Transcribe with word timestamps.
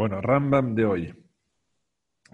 Bueno, 0.00 0.22
Rambam 0.22 0.74
de 0.74 0.86
hoy. 0.86 1.14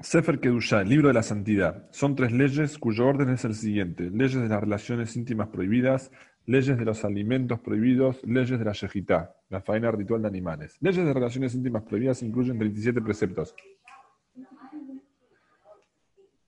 Sefer 0.00 0.38
Kedushá, 0.38 0.84
libro 0.84 1.08
de 1.08 1.14
la 1.14 1.24
santidad. 1.24 1.88
Son 1.90 2.14
tres 2.14 2.30
leyes 2.30 2.78
cuyo 2.78 3.08
orden 3.08 3.30
es 3.30 3.44
el 3.44 3.56
siguiente: 3.56 4.08
leyes 4.08 4.40
de 4.40 4.48
las 4.48 4.60
relaciones 4.60 5.16
íntimas 5.16 5.48
prohibidas, 5.48 6.12
leyes 6.44 6.78
de 6.78 6.84
los 6.84 7.04
alimentos 7.04 7.58
prohibidos, 7.58 8.22
leyes 8.22 8.56
de 8.56 8.64
la 8.64 8.70
shejitá, 8.70 9.34
la 9.48 9.62
faena 9.62 9.90
ritual 9.90 10.22
de 10.22 10.28
animales. 10.28 10.76
Leyes 10.80 11.04
de 11.04 11.12
relaciones 11.12 11.56
íntimas 11.56 11.82
prohibidas 11.82 12.22
incluyen 12.22 12.56
37 12.56 13.02
preceptos. 13.02 13.52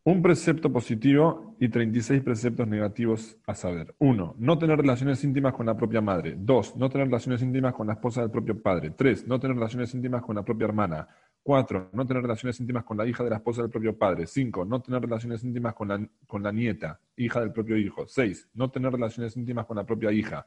Un 0.09 0.23
precepto 0.23 0.73
positivo 0.73 1.55
y 1.61 1.69
36 1.69 2.23
preceptos 2.23 2.67
negativos 2.67 3.37
a 3.47 3.55
saber. 3.55 3.95
1. 3.99 4.37
No 4.39 4.59
tener 4.59 4.79
relaciones 4.79 5.23
íntimas 5.23 5.53
con 5.53 5.67
la 5.67 5.77
propia 5.77 6.01
madre. 6.01 6.35
2. 6.35 6.77
No 6.77 6.89
tener 6.89 7.09
relaciones 7.09 7.43
íntimas 7.43 7.75
con 7.75 7.89
la 7.89 7.93
esposa 7.93 8.23
del 8.23 8.31
propio 8.31 8.59
padre. 8.59 8.93
3. 8.93 9.27
No 9.27 9.39
tener 9.39 9.55
relaciones 9.55 9.93
íntimas 9.93 10.23
con 10.23 10.37
la 10.37 10.43
propia 10.43 10.65
hermana. 10.65 11.07
4. 11.43 11.91
No 11.93 12.07
tener 12.07 12.23
relaciones 12.23 12.59
íntimas 12.59 12.85
con 12.85 12.97
la 12.97 13.07
hija 13.07 13.23
de 13.23 13.29
la 13.29 13.37
esposa 13.37 13.61
del 13.61 13.71
propio 13.71 13.99
padre. 13.99 14.27
5. 14.27 14.65
No 14.65 14.81
tener 14.81 15.03
relaciones 15.03 15.45
íntimas 15.45 15.75
con 15.75 15.89
la, 15.89 16.09
con 16.27 16.43
la 16.43 16.53
nieta, 16.53 17.01
hija 17.15 17.41
del 17.41 17.53
propio 17.53 17.77
hijo. 17.77 18.07
6. 18.07 18.49
No 18.55 18.71
tener 18.71 18.91
relaciones 18.91 19.37
íntimas 19.37 19.67
con 19.67 19.77
la 19.77 19.85
propia 19.85 20.11
hija. 20.11 20.47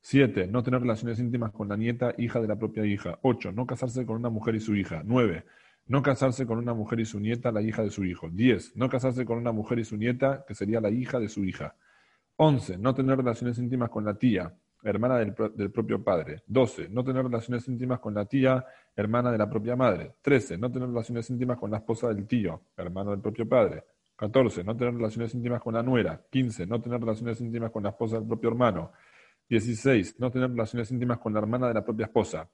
7. 0.00 0.46
No 0.46 0.62
tener 0.62 0.80
relaciones 0.80 1.18
íntimas 1.18 1.52
con 1.52 1.68
la 1.68 1.76
nieta, 1.76 2.14
hija 2.16 2.40
de 2.40 2.48
la 2.48 2.56
propia 2.56 2.86
hija. 2.86 3.18
8. 3.20 3.52
No 3.52 3.66
casarse 3.66 4.06
con 4.06 4.16
una 4.16 4.30
mujer 4.30 4.54
y 4.54 4.60
su 4.60 4.74
hija. 4.74 5.02
9. 5.04 5.44
No 5.86 6.02
casarse 6.02 6.46
con 6.46 6.58
una 6.58 6.74
mujer 6.74 7.00
y 7.00 7.04
su 7.04 7.18
nieta, 7.18 7.50
la 7.50 7.60
hija 7.60 7.82
de 7.82 7.90
su 7.90 8.04
hijo. 8.04 8.28
10. 8.30 8.76
No 8.76 8.88
casarse 8.88 9.24
con 9.24 9.38
una 9.38 9.52
mujer 9.52 9.78
y 9.80 9.84
su 9.84 9.96
nieta, 9.96 10.44
que 10.46 10.54
sería 10.54 10.80
la 10.80 10.90
hija 10.90 11.18
de 11.18 11.28
su 11.28 11.44
hija. 11.44 11.74
11. 12.36 12.78
No 12.78 12.94
tener 12.94 13.16
relaciones 13.16 13.58
íntimas 13.58 13.90
con 13.90 14.04
la 14.04 14.14
tía, 14.14 14.54
hermana 14.82 15.18
del, 15.18 15.34
propio 15.70 16.02
padre. 16.02 16.42
12. 16.46 16.88
No 16.88 17.04
tener 17.04 17.24
relaciones 17.24 17.66
íntimas 17.68 17.98
con 17.98 18.14
la 18.14 18.26
tía, 18.26 18.64
hermana 18.94 19.32
de 19.32 19.38
la 19.38 19.50
propia 19.50 19.74
madre. 19.74 20.14
13. 20.22 20.56
No 20.56 20.70
tener 20.70 20.88
relaciones 20.88 21.28
íntimas 21.30 21.58
con 21.58 21.70
la 21.70 21.78
esposa 21.78 22.08
del 22.08 22.26
tío, 22.26 22.62
hermano 22.76 23.10
del 23.10 23.20
propio 23.20 23.48
padre. 23.48 23.84
14. 24.16 24.62
No 24.62 24.76
tener 24.76 24.94
relaciones 24.94 25.34
íntimas 25.34 25.60
con 25.60 25.74
la 25.74 25.82
nuera. 25.82 26.24
15. 26.30 26.66
No 26.66 26.80
tener 26.80 27.00
relaciones 27.00 27.40
íntimas 27.40 27.72
con 27.72 27.82
la 27.82 27.90
esposa 27.90 28.18
del 28.18 28.28
propio 28.28 28.50
hermano. 28.50 28.92
16. 29.48 30.20
No 30.20 30.30
tener 30.30 30.48
relaciones 30.48 30.90
íntimas 30.92 31.18
con 31.18 31.32
la 31.32 31.40
hermana 31.40 31.66
de 31.68 31.74
la 31.74 31.84
propia 31.84 32.06
esposa. 32.06 32.48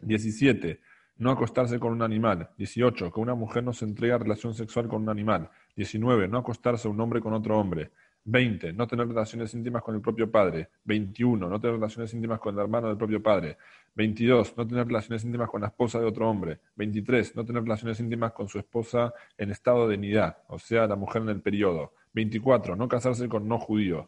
17 0.00 0.80
no 1.18 1.30
acostarse 1.30 1.78
con 1.78 1.92
un 1.92 2.02
animal. 2.02 2.50
18. 2.56 3.12
Que 3.12 3.20
una 3.20 3.34
mujer 3.34 3.64
no 3.64 3.72
se 3.72 3.84
entregue 3.84 4.14
a 4.14 4.18
relación 4.18 4.54
sexual 4.54 4.88
con 4.88 5.02
un 5.02 5.08
animal. 5.08 5.50
19. 5.76 6.28
No 6.28 6.38
acostarse 6.38 6.88
un 6.88 7.00
hombre 7.00 7.20
con 7.20 7.32
otro 7.32 7.58
hombre. 7.58 7.90
20. 8.24 8.72
No 8.74 8.86
tener 8.86 9.08
relaciones 9.08 9.52
íntimas 9.54 9.82
con 9.82 9.94
el 9.94 10.00
propio 10.00 10.30
padre. 10.30 10.68
21. 10.84 11.48
No 11.48 11.60
tener 11.60 11.76
relaciones 11.76 12.12
íntimas 12.14 12.38
con 12.38 12.54
el 12.54 12.60
hermano 12.60 12.88
del 12.88 12.96
propio 12.96 13.22
padre. 13.22 13.56
22. 13.94 14.56
No 14.56 14.66
tener 14.66 14.86
relaciones 14.86 15.24
íntimas 15.24 15.48
con 15.50 15.60
la 15.60 15.68
esposa 15.68 15.98
de 15.98 16.06
otro 16.06 16.28
hombre. 16.28 16.60
23. 16.76 17.34
No 17.34 17.44
tener 17.44 17.62
relaciones 17.62 17.98
íntimas 17.98 18.32
con 18.32 18.48
su 18.48 18.58
esposa 18.58 19.12
en 19.36 19.50
estado 19.50 19.88
de 19.88 19.98
nidad, 19.98 20.38
o 20.48 20.58
sea, 20.58 20.86
la 20.86 20.94
mujer 20.94 21.22
en 21.22 21.30
el 21.30 21.40
periodo. 21.40 21.94
24. 22.12 22.76
No 22.76 22.86
casarse 22.86 23.28
con 23.28 23.48
no 23.48 23.58
judíos. 23.58 24.06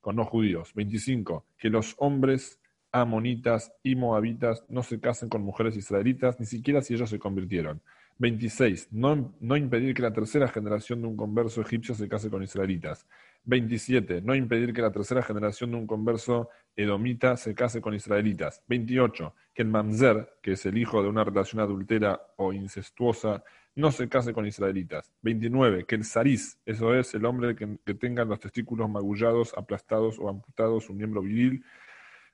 Con 0.00 0.16
no 0.16 0.24
judíos. 0.24 0.72
25. 0.74 1.46
Que 1.58 1.70
los 1.70 1.96
hombres 1.98 2.60
amonitas 2.92 3.72
y 3.82 3.96
moabitas 3.96 4.64
no 4.68 4.82
se 4.82 5.00
casen 5.00 5.28
con 5.28 5.42
mujeres 5.42 5.76
israelitas, 5.76 6.38
ni 6.38 6.46
siquiera 6.46 6.82
si 6.82 6.94
ellos 6.94 7.10
se 7.10 7.18
convirtieron. 7.18 7.80
26. 8.18 8.88
No, 8.92 9.56
impedir 9.56 9.94
que 9.94 10.02
la 10.02 10.12
tercera 10.12 10.46
generación 10.46 11.00
de 11.00 11.08
un 11.08 11.16
converso 11.16 11.60
egipcio 11.62 11.94
se 11.94 12.08
case 12.08 12.30
con 12.30 12.42
israelitas. 12.42 13.06
27. 13.44 14.22
No 14.22 14.34
impedir 14.34 14.72
que 14.72 14.82
la 14.82 14.92
tercera 14.92 15.22
generación 15.22 15.72
de 15.72 15.78
un 15.78 15.86
converso 15.86 16.48
edomita 16.76 17.36
se 17.36 17.54
case 17.54 17.80
con 17.80 17.94
israelitas. 17.94 18.62
28. 18.68 19.34
Que 19.54 19.62
el 19.62 19.68
mamzer, 19.68 20.34
que 20.40 20.52
es 20.52 20.66
el 20.66 20.78
hijo 20.78 21.02
de 21.02 21.08
una 21.08 21.24
relación 21.24 21.60
adultera 21.60 22.20
o 22.36 22.52
incestuosa, 22.52 23.42
no 23.74 23.90
se 23.90 24.08
case 24.08 24.32
con 24.32 24.46
israelitas. 24.46 25.10
29. 25.22 25.84
Que 25.84 25.96
el 25.96 26.04
zariz, 26.04 26.58
eso 26.64 26.94
es, 26.94 27.14
el 27.14 27.24
hombre 27.24 27.56
que, 27.56 27.78
que 27.84 27.94
tenga 27.94 28.24
los 28.24 28.38
testículos 28.38 28.88
magullados, 28.88 29.52
aplastados 29.56 30.18
o 30.20 30.28
amputados, 30.28 30.88
un 30.90 30.98
miembro 30.98 31.22
viril, 31.22 31.64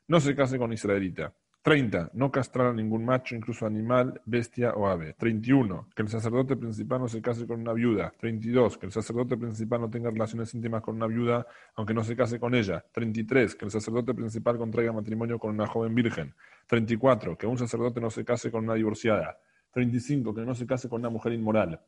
no 0.09 0.21
se 0.21 0.35
case 0.35 0.59
con 0.59 0.73
israelita. 0.73 1.33
30. 1.63 2.13
No 2.15 2.31
castrar 2.31 2.69
a 2.69 2.73
ningún 2.73 3.05
macho, 3.05 3.35
incluso 3.35 3.67
animal, 3.67 4.23
bestia 4.25 4.73
o 4.73 4.89
ave. 4.89 5.15
31. 5.19 5.91
Que 5.95 6.01
el 6.01 6.09
sacerdote 6.09 6.57
principal 6.57 7.01
no 7.01 7.09
se 7.09 7.21
case 7.21 7.47
con 7.47 7.61
una 7.61 7.75
viuda. 7.75 8.11
32. 8.19 8.79
Que 8.79 8.87
el 8.87 8.93
sacerdote 8.93 9.37
principal 9.37 9.83
no 9.83 9.91
tenga 9.91 10.11
relaciones 10.11 10.55
íntimas 10.55 10.81
con 10.81 10.97
una 10.97 11.07
viuda, 11.07 11.47
aunque 11.75 11.93
no 11.93 12.05
se 12.05 12.17
case 12.17 12.41
con 12.41 12.55
ella. 12.55 12.85
33. 12.93 13.55
Que 13.55 13.67
el 13.67 13.71
sacerdote 13.71 14.15
principal 14.15 14.57
contraiga 14.57 14.93
matrimonio 14.93 15.39
con 15.39 15.51
una 15.51 15.67
joven 15.67 15.95
virgen. 15.95 16.35
34. 16.69 17.37
Que 17.37 17.47
un 17.47 17.59
sacerdote 17.59 18.01
no 18.01 18.09
se 18.09 18.25
case 18.25 18.51
con 18.51 18.65
una 18.65 18.75
divorciada. 18.75 19.39
35. 19.73 20.35
Que 20.35 20.41
no 20.43 20.55
se 20.55 20.67
case 20.67 20.89
con 20.89 21.01
una 21.01 21.11
mujer 21.11 21.35
inmoral. 21.35 21.83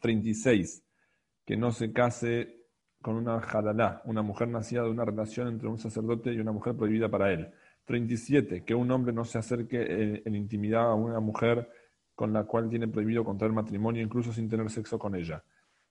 36. 0.00 0.84
Que 1.44 1.56
no 1.56 1.72
se 1.72 1.92
case 1.92 2.59
con 3.02 3.16
una 3.16 3.40
jadalá, 3.40 4.02
una 4.04 4.22
mujer 4.22 4.48
nacida 4.48 4.82
de 4.82 4.90
una 4.90 5.04
relación 5.04 5.48
entre 5.48 5.68
un 5.68 5.78
sacerdote 5.78 6.32
y 6.32 6.40
una 6.40 6.52
mujer 6.52 6.76
prohibida 6.76 7.08
para 7.08 7.32
él. 7.32 7.50
37. 7.86 8.64
Que 8.64 8.74
un 8.74 8.90
hombre 8.90 9.12
no 9.12 9.24
se 9.24 9.38
acerque 9.38 9.80
eh, 9.80 10.22
en, 10.24 10.34
intimidad 10.34 10.90
a 10.90 10.94
una 10.94 11.20
mujer 11.20 11.68
con 12.14 12.32
la 12.32 12.44
cual 12.44 12.68
tiene 12.68 12.86
prohibido 12.88 13.24
contraer 13.24 13.52
matrimonio, 13.52 14.02
incluso 14.02 14.32
sin 14.32 14.48
tener 14.48 14.68
sexo 14.70 14.98
con 14.98 15.14
ella. 15.14 15.42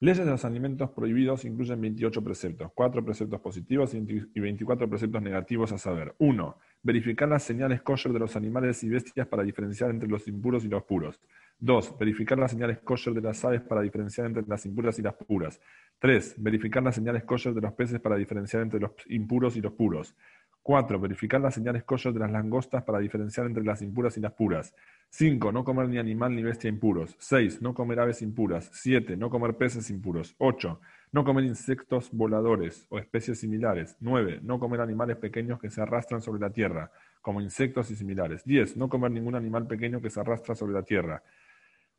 Leyes 0.01 0.23
de 0.23 0.31
los 0.31 0.45
alimentos 0.45 0.91
prohibidos 0.91 1.43
incluyen 1.43 1.81
28 1.81 2.23
preceptos, 2.23 2.71
4 2.73 3.03
preceptos 3.03 3.41
positivos 3.41 3.93
y 3.93 4.39
24 4.39 4.89
preceptos 4.89 5.21
negativos 5.21 5.73
a 5.73 5.77
saber. 5.77 6.15
1. 6.19 6.57
Verificar 6.83 7.27
las 7.27 7.43
señales 7.43 7.81
kosher 7.81 8.13
de 8.13 8.19
los 8.19 8.35
animales 8.37 8.81
y 8.83 8.89
bestias 8.89 9.27
para 9.27 9.43
diferenciar 9.43 9.89
entre 9.89 10.07
los 10.07 10.25
impuros 10.29 10.63
y 10.63 10.69
los 10.69 10.83
puros. 10.83 11.19
2. 11.59 11.97
Verificar 11.99 12.37
las 12.37 12.51
señales 12.51 12.79
kosher 12.79 13.13
de 13.13 13.21
las 13.21 13.43
aves 13.43 13.61
para 13.61 13.81
diferenciar 13.81 14.27
entre 14.27 14.43
las 14.47 14.65
impuras 14.65 14.97
y 14.97 15.01
las 15.01 15.13
puras. 15.15 15.59
3. 15.99 16.35
Verificar 16.37 16.81
las 16.81 16.95
señales 16.95 17.23
kosher 17.23 17.53
de 17.53 17.61
los 17.61 17.73
peces 17.73 17.99
para 17.99 18.15
diferenciar 18.15 18.63
entre 18.63 18.79
los 18.79 18.91
impuros 19.07 19.57
y 19.57 19.61
los 19.61 19.73
puros. 19.73 20.15
4. 20.63 20.99
Verificar 20.99 21.41
las 21.41 21.55
señales 21.55 21.83
kosher 21.83 22.13
de 22.13 22.19
las 22.19 22.31
langostas 22.31 22.83
para 22.83 22.99
diferenciar 22.99 23.45
entre 23.45 23.63
las 23.63 23.81
impuras 23.81 24.17
y 24.17 24.21
las 24.21 24.33
puras. 24.33 24.73
5. 25.09 25.51
No 25.51 25.63
comer 25.63 25.89
ni 25.89 25.97
animal 25.97 26.35
ni 26.35 26.43
bestia 26.43 26.69
impuros. 26.69 27.15
6. 27.19 27.61
No 27.61 27.73
comer 27.73 27.99
aves 27.99 28.21
impuras. 28.21 28.69
7. 28.73 29.17
No 29.17 29.29
comer 29.29 29.55
peces 29.55 29.89
impuros. 29.89 30.35
8. 30.37 30.79
No 31.11 31.23
comer 31.25 31.43
insectos 31.43 32.11
voladores 32.11 32.85
o 32.89 32.99
especies 32.99 33.39
similares. 33.39 33.97
9. 33.99 34.41
No 34.43 34.59
comer 34.59 34.79
animales 34.79 35.17
pequeños 35.17 35.59
que 35.59 35.71
se 35.71 35.81
arrastran 35.81 36.21
sobre 36.21 36.39
la 36.39 36.51
tierra, 36.51 36.91
como 37.21 37.41
insectos 37.41 37.89
y 37.89 37.95
similares. 37.95 38.43
10. 38.45 38.77
No 38.77 38.89
comer 38.89 39.09
ningún 39.09 39.33
animal 39.33 39.65
pequeño 39.65 40.01
que 40.01 40.11
se 40.11 40.19
arrastra 40.19 40.53
sobre 40.53 40.73
la 40.73 40.83
tierra, 40.83 41.23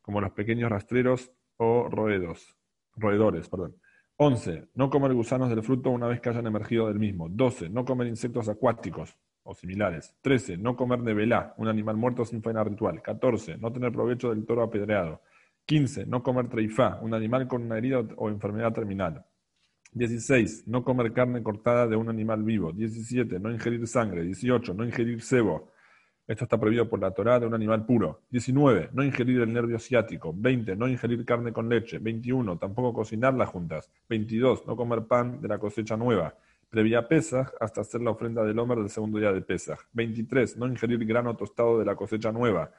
como 0.03 0.21
los 0.21 0.33
pequeños 0.33 0.71
rastreros 0.71 1.31
o 1.56 1.88
roedos, 1.88 2.56
roedores. 2.97 3.49
Perdón. 3.49 3.77
11. 4.16 4.69
No 4.75 4.91
comer 4.91 5.15
gusanos 5.15 5.49
del 5.49 5.62
fruto 5.62 5.91
una 5.91 6.06
vez 6.06 6.21
que 6.21 6.28
hayan 6.28 6.47
emergido 6.47 6.88
del 6.88 6.99
mismo. 6.99 7.28
12. 7.31 7.71
No 7.71 7.84
comer 7.84 8.06
insectos 8.06 8.49
acuáticos 8.49 9.16
o 9.43 9.55
similares. 9.55 10.15
13. 10.21 10.59
No 10.59 10.77
comer 10.77 11.00
velá, 11.00 11.55
un 11.56 11.69
animal 11.69 11.97
muerto 11.97 12.25
sin 12.25 12.43
faena 12.43 12.62
ritual. 12.62 13.00
14. 13.00 13.56
No 13.56 13.72
tener 13.72 13.93
provecho 13.93 14.31
del 14.31 14.44
toro 14.44 14.62
apedreado. 14.62 15.22
15. 15.65 16.06
No 16.06 16.22
comer 16.22 16.49
treifá, 16.49 16.99
un 17.00 17.15
animal 17.15 17.49
con 17.49 17.62
una 17.62 17.78
herida 17.78 18.00
o 18.17 18.28
enfermedad 18.28 18.72
terminal. 18.72 19.25
16. 19.93 20.69
No 20.69 20.84
comer 20.84 21.12
carne 21.12 21.43
cortada 21.43 21.87
de 21.87 21.97
un 21.97 22.09
animal 22.09 22.43
vivo. 22.43 22.72
17. 22.72 23.41
No 23.41 23.50
ingerir 23.50 23.87
sangre. 23.87 24.22
18. 24.22 24.75
No 24.75 24.84
ingerir 24.84 25.22
cebo. 25.22 25.71
Esto 26.30 26.44
está 26.44 26.60
prohibido 26.60 26.88
por 26.88 27.00
la 27.00 27.10
Torá 27.10 27.41
de 27.41 27.46
un 27.46 27.54
animal 27.54 27.84
puro. 27.84 28.20
19. 28.30 28.91
No 28.92 29.02
ingerir 29.02 29.41
el 29.41 29.52
nervio 29.52 29.80
ciático. 29.80 30.32
20. 30.32 30.76
No 30.76 30.86
ingerir 30.86 31.24
carne 31.24 31.52
con 31.52 31.68
leche. 31.68 31.98
21. 31.98 32.56
Tampoco 32.56 32.92
cocinarlas 32.92 33.48
juntas. 33.48 33.91
22. 34.08 34.64
No 34.64 34.76
comer 34.76 35.06
pan 35.06 35.40
de 35.40 35.48
la 35.48 35.58
cosecha 35.58 35.96
nueva. 35.96 36.32
Previa 36.69 37.08
Pesaj 37.08 37.48
hasta 37.58 37.80
hacer 37.80 38.00
la 38.02 38.12
ofrenda 38.12 38.44
del 38.44 38.56
Homer 38.60 38.78
del 38.78 38.90
segundo 38.90 39.19
día 39.19 39.32
de 39.32 39.42
Pesaj. 39.42 39.80
23. 39.92 40.56
No 40.56 40.69
ingerir 40.69 41.04
grano 41.04 41.34
tostado 41.34 41.81
de 41.81 41.84
la 41.84 41.96
cosecha 41.96 42.31
nueva. 42.31 42.70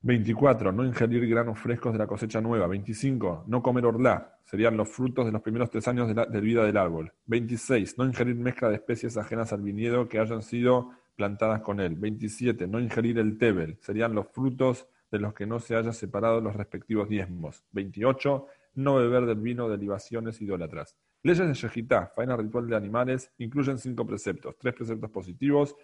24. 0.00 0.72
No 0.72 0.86
ingerir 0.86 1.28
granos 1.28 1.58
frescos 1.58 1.92
de 1.92 1.98
la 1.98 2.06
cosecha 2.06 2.40
nueva. 2.40 2.66
25. 2.68 3.44
No 3.48 3.62
comer 3.62 3.84
orlá. 3.84 4.38
Serían 4.46 4.78
los 4.78 4.88
frutos 4.88 5.26
de 5.26 5.32
los 5.32 5.42
primeros 5.42 5.68
tres 5.68 5.86
años 5.88 6.08
de, 6.08 6.14
de 6.14 6.40
vida 6.40 6.64
del 6.64 6.78
árbol. 6.78 7.12
26. 7.26 7.98
No 7.98 8.06
ingerir 8.06 8.36
mezcla 8.36 8.70
de 8.70 8.76
especies 8.76 9.18
ajenas 9.18 9.52
al 9.52 9.60
viñedo 9.60 10.08
que 10.08 10.18
hayan 10.18 10.40
sido 10.40 10.92
plantadas 11.20 11.60
con 11.60 11.80
él. 11.80 11.96
27. 11.96 12.66
No 12.66 12.80
ingerir 12.80 13.18
el 13.18 13.36
tebel, 13.36 13.76
serían 13.82 14.14
los 14.14 14.28
frutos 14.28 14.88
de 15.10 15.18
los 15.18 15.34
que 15.34 15.44
no 15.44 15.58
se 15.60 15.76
haya 15.76 15.92
separado 15.92 16.40
los 16.40 16.56
respectivos 16.56 17.10
diezmos. 17.10 17.62
28. 17.72 18.46
No 18.76 18.94
beber 18.94 19.26
del 19.26 19.38
vino 19.38 19.68
de 19.68 19.76
libaciones 19.76 20.40
idólatras. 20.40 20.96
Leyes 21.22 21.46
de 21.46 21.52
Shejitá, 21.52 22.10
faena 22.16 22.38
ritual 22.38 22.66
de 22.68 22.74
animales, 22.74 23.30
incluyen 23.36 23.76
cinco 23.76 24.06
preceptos, 24.06 24.56
tres 24.58 24.72
preceptos 24.72 25.10
positivos 25.10 25.76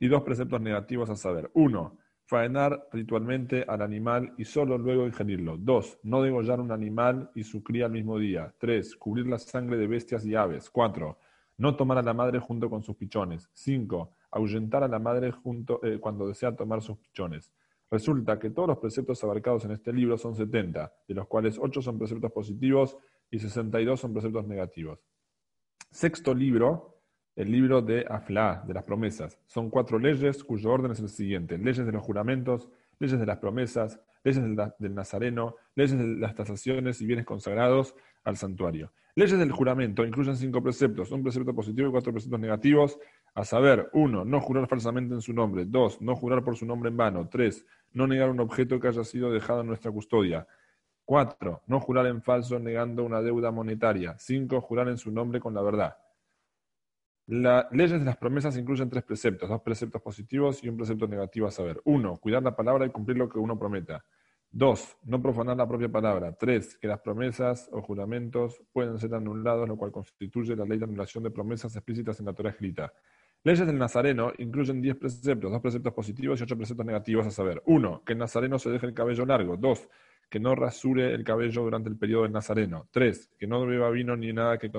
y 0.00 0.08
dos 0.08 0.22
preceptos 0.22 0.60
negativos 0.60 1.08
a 1.10 1.14
saber. 1.14 1.48
1. 1.54 1.98
Faenar 2.24 2.88
ritualmente 2.90 3.64
al 3.68 3.82
animal 3.82 4.34
y 4.36 4.44
solo 4.44 4.78
luego 4.78 5.06
ingerirlo. 5.06 5.58
2. 5.58 6.00
No 6.02 6.22
degollar 6.22 6.58
un 6.58 6.72
animal 6.72 7.30
y 7.36 7.44
su 7.44 7.62
cría 7.62 7.86
al 7.86 7.92
mismo 7.92 8.18
día. 8.18 8.52
3. 8.58 8.96
Cubrir 8.96 9.28
la 9.28 9.38
sangre 9.38 9.76
de 9.76 9.86
bestias 9.86 10.26
y 10.26 10.34
aves. 10.34 10.70
4. 10.70 11.16
No 11.58 11.76
tomar 11.76 11.98
a 11.98 12.02
la 12.02 12.14
madre 12.14 12.40
junto 12.40 12.68
con 12.68 12.82
sus 12.82 12.96
pichones. 12.96 13.48
5 13.52 14.16
ahuyentar 14.32 14.82
a 14.82 14.88
la 14.88 14.98
madre 14.98 15.32
eh, 15.82 15.98
cuando 16.00 16.26
desea 16.26 16.56
tomar 16.56 16.82
sus 16.82 16.98
pichones. 16.98 17.52
Resulta 17.90 18.38
que 18.38 18.50
todos 18.50 18.68
los 18.68 18.78
preceptos 18.78 19.22
abarcados 19.22 19.66
en 19.66 19.72
este 19.72 19.92
libro 19.92 20.16
son 20.16 20.34
70, 20.34 20.92
de 21.06 21.14
los 21.14 21.28
cuales 21.28 21.58
8 21.60 21.82
son 21.82 21.98
preceptos 21.98 22.32
positivos 22.32 22.96
y 23.30 23.38
62 23.38 24.00
son 24.00 24.14
preceptos 24.14 24.46
negativos. 24.46 25.04
Sexto 25.90 26.32
libro, 26.32 27.02
el 27.36 27.52
libro 27.52 27.82
de 27.82 28.06
Afla, 28.08 28.64
de 28.66 28.72
las 28.74 28.84
promesas. 28.84 29.38
Son 29.46 29.68
cuatro 29.68 29.98
leyes 29.98 30.42
cuyo 30.42 30.70
orden 30.70 30.92
es 30.92 31.00
el 31.00 31.10
siguiente. 31.10 31.58
Leyes 31.58 31.84
de 31.84 31.92
los 31.92 32.02
juramentos, 32.02 32.70
leyes 32.98 33.18
de 33.18 33.26
las 33.26 33.38
promesas, 33.38 34.00
leyes 34.24 34.42
del, 34.42 34.94
Nazareno, 34.94 35.56
leyes 35.74 35.98
de 35.98 36.06
las 36.16 36.34
tasaciones 36.34 37.00
y 37.02 37.06
bienes 37.06 37.26
consagrados 37.26 37.94
al 38.24 38.36
santuario. 38.36 38.92
Leyes 39.14 39.38
del 39.38 39.52
juramento 39.52 40.04
incluyen 40.04 40.36
cinco 40.36 40.62
preceptos, 40.62 41.10
un 41.12 41.22
precepto 41.22 41.54
positivo 41.54 41.88
y 41.88 41.90
cuatro 41.90 42.12
preceptos 42.12 42.40
negativos, 42.40 42.98
a 43.34 43.44
saber, 43.44 43.88
uno, 43.92 44.24
no 44.24 44.40
jurar 44.40 44.68
falsamente 44.68 45.14
en 45.14 45.22
su 45.22 45.32
nombre, 45.32 45.64
dos, 45.64 46.00
no 46.00 46.14
jurar 46.16 46.44
por 46.44 46.56
su 46.56 46.66
nombre 46.66 46.90
en 46.90 46.96
vano, 46.96 47.28
tres, 47.30 47.66
no 47.92 48.06
negar 48.06 48.30
un 48.30 48.40
objeto 48.40 48.78
que 48.78 48.88
haya 48.88 49.04
sido 49.04 49.30
dejado 49.30 49.62
en 49.62 49.68
nuestra 49.68 49.90
custodia, 49.90 50.46
cuatro, 51.04 51.62
no 51.66 51.80
jurar 51.80 52.06
en 52.06 52.22
falso 52.22 52.58
negando 52.58 53.04
una 53.04 53.22
deuda 53.22 53.50
monetaria, 53.50 54.16
cinco, 54.18 54.60
jurar 54.60 54.88
en 54.88 54.98
su 54.98 55.10
nombre 55.10 55.40
con 55.40 55.54
la 55.54 55.62
verdad. 55.62 55.96
Las 57.26 57.70
leyes 57.70 58.00
de 58.00 58.04
las 58.04 58.16
promesas 58.16 58.56
incluyen 58.56 58.90
tres 58.90 59.04
preceptos, 59.04 59.48
dos 59.48 59.62
preceptos 59.62 60.02
positivos 60.02 60.62
y 60.64 60.68
un 60.68 60.76
precepto 60.76 61.06
negativo 61.06 61.46
a 61.46 61.50
saber. 61.50 61.80
Uno, 61.84 62.16
cuidar 62.16 62.42
la 62.42 62.54
palabra 62.54 62.84
y 62.84 62.90
cumplir 62.90 63.16
lo 63.16 63.28
que 63.28 63.38
uno 63.38 63.58
prometa. 63.58 64.04
Dos, 64.50 64.98
no 65.04 65.22
profanar 65.22 65.56
la 65.56 65.66
propia 65.66 65.88
palabra. 65.88 66.34
Tres, 66.34 66.76
que 66.76 66.88
las 66.88 67.00
promesas 67.00 67.70
o 67.72 67.80
juramentos 67.80 68.60
pueden 68.72 68.98
ser 68.98 69.14
anulados, 69.14 69.66
lo 69.66 69.78
cual 69.78 69.92
constituye 69.92 70.54
la 70.56 70.66
ley 70.66 70.78
de 70.78 70.84
anulación 70.84 71.24
de 71.24 71.30
promesas 71.30 71.74
explícitas 71.74 72.20
en 72.20 72.26
la 72.26 72.34
Torah 72.34 72.50
escrita. 72.50 72.92
Leyes 73.44 73.66
del 73.66 73.78
Nazareno 73.78 74.32
incluyen 74.38 74.80
diez 74.80 74.96
preceptos, 74.96 75.50
dos 75.50 75.60
preceptos 75.60 75.92
positivos 75.92 76.38
y 76.38 76.44
ocho 76.44 76.56
preceptos 76.56 76.86
negativos 76.86 77.26
a 77.26 77.30
saber. 77.30 77.62
Uno, 77.66 78.02
que 78.04 78.12
el 78.12 78.18
Nazareno 78.20 78.58
se 78.58 78.70
deje 78.70 78.86
el 78.86 78.94
cabello 78.94 79.26
largo. 79.26 79.56
Dos, 79.56 79.88
que 80.32 80.40
no 80.40 80.54
rasure 80.54 81.12
el 81.12 81.24
cabello 81.24 81.62
durante 81.62 81.90
el 81.90 81.98
periodo 81.98 82.22
del 82.22 82.32
nazareno. 82.32 82.88
Tres, 82.90 83.30
que 83.38 83.46
no 83.46 83.66
beba 83.66 83.90
vino 83.90 84.16
ni 84.16 84.32
nada 84.32 84.56
que, 84.56 84.70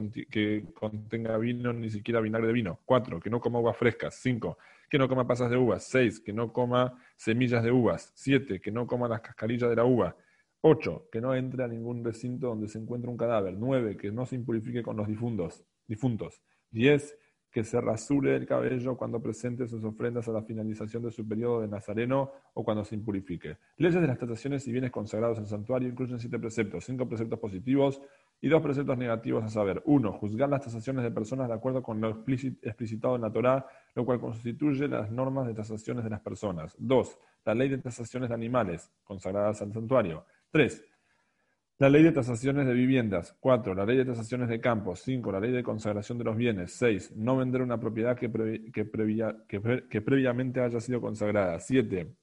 contenga 0.74 1.38
vino, 1.38 1.72
ni 1.72 1.92
siquiera 1.92 2.22
vinagre 2.22 2.48
de 2.48 2.54
vino. 2.54 2.80
Cuatro, 2.86 3.20
que 3.20 3.30
no 3.30 3.40
coma 3.40 3.60
uvas 3.60 3.78
frescas. 3.78 4.16
Cinco, 4.16 4.58
que 4.90 4.98
no 4.98 5.08
coma 5.08 5.28
pasas 5.28 5.52
de 5.52 5.58
uvas. 5.58 5.84
Seis, 5.84 6.20
que 6.20 6.34
no 6.34 6.52
coma 6.52 7.00
semillas 7.16 7.64
de 7.64 7.72
uvas. 7.72 8.12
Siete, 8.16 8.60
que 8.60 8.72
no 8.72 8.88
coma 8.88 9.08
las 9.08 9.22
cascarillas 9.22 9.70
de 9.70 9.76
la 9.76 9.86
uva. 9.86 10.18
Ocho, 10.62 11.08
que 11.12 11.22
no 11.22 11.36
entre 11.36 11.64
a 11.64 11.68
ningún 11.68 12.04
recinto 12.04 12.48
donde 12.48 12.68
se 12.68 12.80
encuentre 12.80 13.12
un 13.12 13.18
cadáver. 13.18 13.54
Nueve, 13.56 13.96
que 13.96 14.12
no 14.12 14.26
se 14.26 14.36
impurifique 14.36 14.82
con 14.82 14.98
los 14.98 15.08
difuntos. 15.08 15.64
difuntos. 15.86 16.42
Diez, 16.72 17.16
que 17.54 17.64
se 17.64 17.80
rasure 17.80 18.36
el 18.36 18.48
cabello 18.48 18.98
cuando 18.98 19.22
presente 19.22 19.68
sus 19.68 19.84
ofrendas 19.84 20.28
a 20.28 20.32
la 20.32 20.42
finalización 20.42 21.04
de 21.04 21.12
su 21.12 21.28
periodo 21.28 21.62
de 21.62 21.68
nazareno 21.68 22.32
o 22.56 22.64
cuando 22.64 22.84
se 22.84 22.96
impurifique. 22.96 23.58
Leyes 23.78 24.02
de 24.02 24.08
las 24.08 24.18
trataciones 24.18 24.68
y 24.68 24.72
bienes 24.72 24.90
consagrados 24.90 25.38
en 25.38 25.46
santuario 25.46 25.88
incluyen 25.88 26.20
siete 26.20 26.40
preceptos, 26.40 26.84
cinco 26.84 27.08
preceptos 27.08 27.40
positivos 27.40 28.02
y 28.42 28.50
dos 28.50 28.60
preceptos 28.62 28.98
negativos 28.98 29.44
a 29.44 29.50
saber. 29.50 29.84
Uno, 29.86 30.14
juzgar 30.14 30.50
las 30.50 30.62
tasaciones 30.62 31.04
de 31.04 31.12
personas 31.12 31.48
de 31.48 31.54
acuerdo 31.54 31.84
con 31.84 32.02
lo 32.02 32.10
explicitado 32.10 33.16
en 33.16 33.22
la 33.22 33.32
Torá, 33.32 33.68
lo 33.94 34.04
cual 34.04 34.20
constituye 34.20 34.88
las 34.88 35.12
normas 35.12 35.46
de 35.46 35.54
tasaciones 35.54 36.04
de 36.04 36.10
las 36.10 36.22
personas. 36.22 36.76
Dos, 36.80 37.20
la 37.46 37.54
ley 37.54 37.70
de 37.70 37.78
tasaciones 37.78 38.30
de 38.30 38.36
animales 38.36 38.92
consagradas 39.04 39.62
al 39.62 39.72
santuario. 39.72 40.26
Tres, 40.50 40.84
la 41.80 41.90
ley 41.90 42.04
de 42.04 42.12
tasaciones 42.12 42.68
de 42.68 42.74
viviendas. 42.74 43.36
4. 43.40 43.74
La 43.74 43.86
ley 43.86 43.98
de 43.98 44.06
tasaciones 44.06 44.48
de 44.48 44.62
campos. 44.62 45.00
5. 45.02 45.32
La 45.32 45.40
ley 45.40 45.52
de 45.52 45.64
consagración 45.64 46.18
de 46.18 46.24
los 46.24 46.38
bienes. 46.38 46.74
6. 46.74 47.16
No 47.16 47.36
vender 47.38 47.62
una 47.62 47.80
propiedad 47.80 48.16
que, 48.16 48.30
previamente 50.02 50.62
haya 50.62 50.80
sido 50.80 51.02
consagrada. 51.02 51.60
7. 51.60 52.16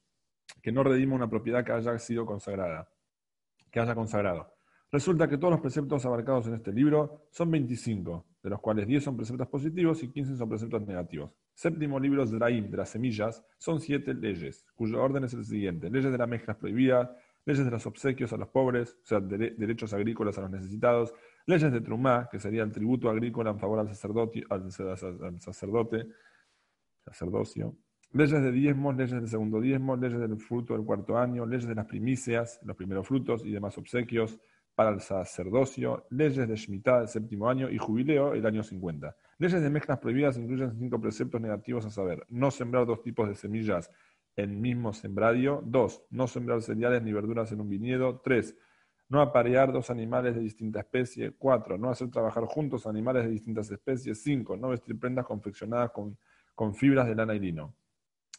Que 0.62 0.72
no 0.72 0.82
redima 0.82 1.14
una 1.14 1.28
propiedad 1.28 1.64
que 1.64 1.72
haya 1.72 1.98
sido 1.98 2.24
consagrada. 2.24 2.88
Que 3.70 3.80
haya 3.80 3.94
consagrado. 3.94 4.52
Resulta 4.92 5.28
que 5.28 5.38
todos 5.38 5.52
los 5.52 5.60
preceptos 5.60 6.04
abarcados 6.04 6.48
en 6.48 6.54
este 6.54 6.72
libro 6.72 7.26
son 7.30 7.50
25, 7.52 8.26
de 8.42 8.50
los 8.50 8.60
cuales 8.60 8.88
10 8.88 9.04
son 9.04 9.16
preceptos 9.16 9.46
positivos 9.46 10.02
y 10.02 10.10
15 10.10 10.36
son 10.36 10.48
preceptos 10.48 10.84
negativos. 10.84 11.30
Séptimo 11.54 12.00
libro 12.00 12.26
de 12.26 12.38
Raim, 12.38 12.68
de 12.68 12.76
las 12.76 12.88
semillas, 12.88 13.44
son 13.56 13.80
7 13.80 14.14
leyes, 14.14 14.66
cuyo 14.74 15.00
orden 15.00 15.22
es 15.22 15.34
el 15.34 15.44
siguiente. 15.44 15.88
Leyes 15.90 16.10
de 16.10 16.18
las 16.18 16.28
mezclas 16.28 16.56
prohibidas, 16.56 17.08
leyes 17.50 17.64
de 17.64 17.70
los 17.70 17.86
obsequios 17.86 18.32
a 18.32 18.36
los 18.36 18.48
pobres, 18.48 18.96
o 19.02 19.06
sea, 19.06 19.20
derechos 19.20 19.92
agrícolas 19.92 20.38
a 20.38 20.42
los 20.42 20.50
necesitados, 20.50 21.12
leyes 21.46 21.72
de 21.72 21.80
Trumá, 21.80 22.28
que 22.30 22.38
sería 22.38 22.62
el 22.62 22.70
tributo 22.70 23.10
agrícola 23.10 23.50
en 23.50 23.58
favor 23.58 23.80
al 23.80 23.88
sacerdote, 23.88 24.44
al, 24.48 24.70
sacerdote, 24.70 26.06
sacerdocio, 27.04 27.76
leyes 28.12 28.40
de 28.40 28.52
diezmos, 28.52 28.96
leyes 28.96 29.12
del 29.12 29.28
segundo 29.28 29.60
diezmo, 29.60 29.96
leyes 29.96 30.20
del 30.20 30.36
fruto 30.36 30.74
del 30.74 30.84
cuarto 30.84 31.18
año, 31.18 31.44
leyes 31.44 31.66
de 31.66 31.74
las 31.74 31.86
primicias, 31.86 32.60
los 32.64 32.76
primeros 32.76 33.06
frutos 33.06 33.44
y 33.44 33.50
demás 33.50 33.76
obsequios 33.78 34.38
para 34.74 34.90
el 34.90 35.00
sacerdocio, 35.00 36.06
leyes 36.10 36.48
de 36.48 36.56
Shemitah 36.56 37.00
del 37.00 37.08
séptimo 37.08 37.50
año 37.50 37.68
y 37.68 37.78
jubileo 37.78 38.32
el 38.34 38.46
año 38.46 38.62
50. 38.62 39.14
Leyes 39.38 39.60
de 39.60 39.70
mezclas 39.70 39.98
prohibidas 39.98 40.38
incluyen 40.38 40.72
cinco 40.78 41.00
preceptos 41.00 41.40
negativos 41.40 41.84
a 41.84 41.90
saber, 41.90 42.24
no 42.28 42.50
sembrar 42.50 42.86
dos 42.86 43.02
tipos 43.02 43.28
de 43.28 43.34
semillas 43.34 43.90
el 44.36 44.48
mismo 44.48 44.92
sembradio. 44.92 45.62
2. 45.66 46.06
No 46.10 46.26
sembrar 46.26 46.62
cereales 46.62 47.02
ni 47.02 47.12
verduras 47.12 47.52
en 47.52 47.60
un 47.60 47.68
viñedo. 47.68 48.20
3. 48.20 48.56
No 49.08 49.20
aparear 49.20 49.72
dos 49.72 49.90
animales 49.90 50.34
de 50.34 50.40
distinta 50.40 50.80
especie. 50.80 51.32
4. 51.32 51.78
No 51.78 51.90
hacer 51.90 52.10
trabajar 52.10 52.44
juntos 52.44 52.86
animales 52.86 53.24
de 53.24 53.30
distintas 53.30 53.70
especies. 53.70 54.22
5. 54.22 54.56
No 54.56 54.68
vestir 54.68 54.98
prendas 54.98 55.26
confeccionadas 55.26 55.90
con, 55.90 56.16
con 56.54 56.74
fibras 56.74 57.06
de 57.06 57.14
lana 57.14 57.34
y 57.34 57.40
lino. 57.40 57.74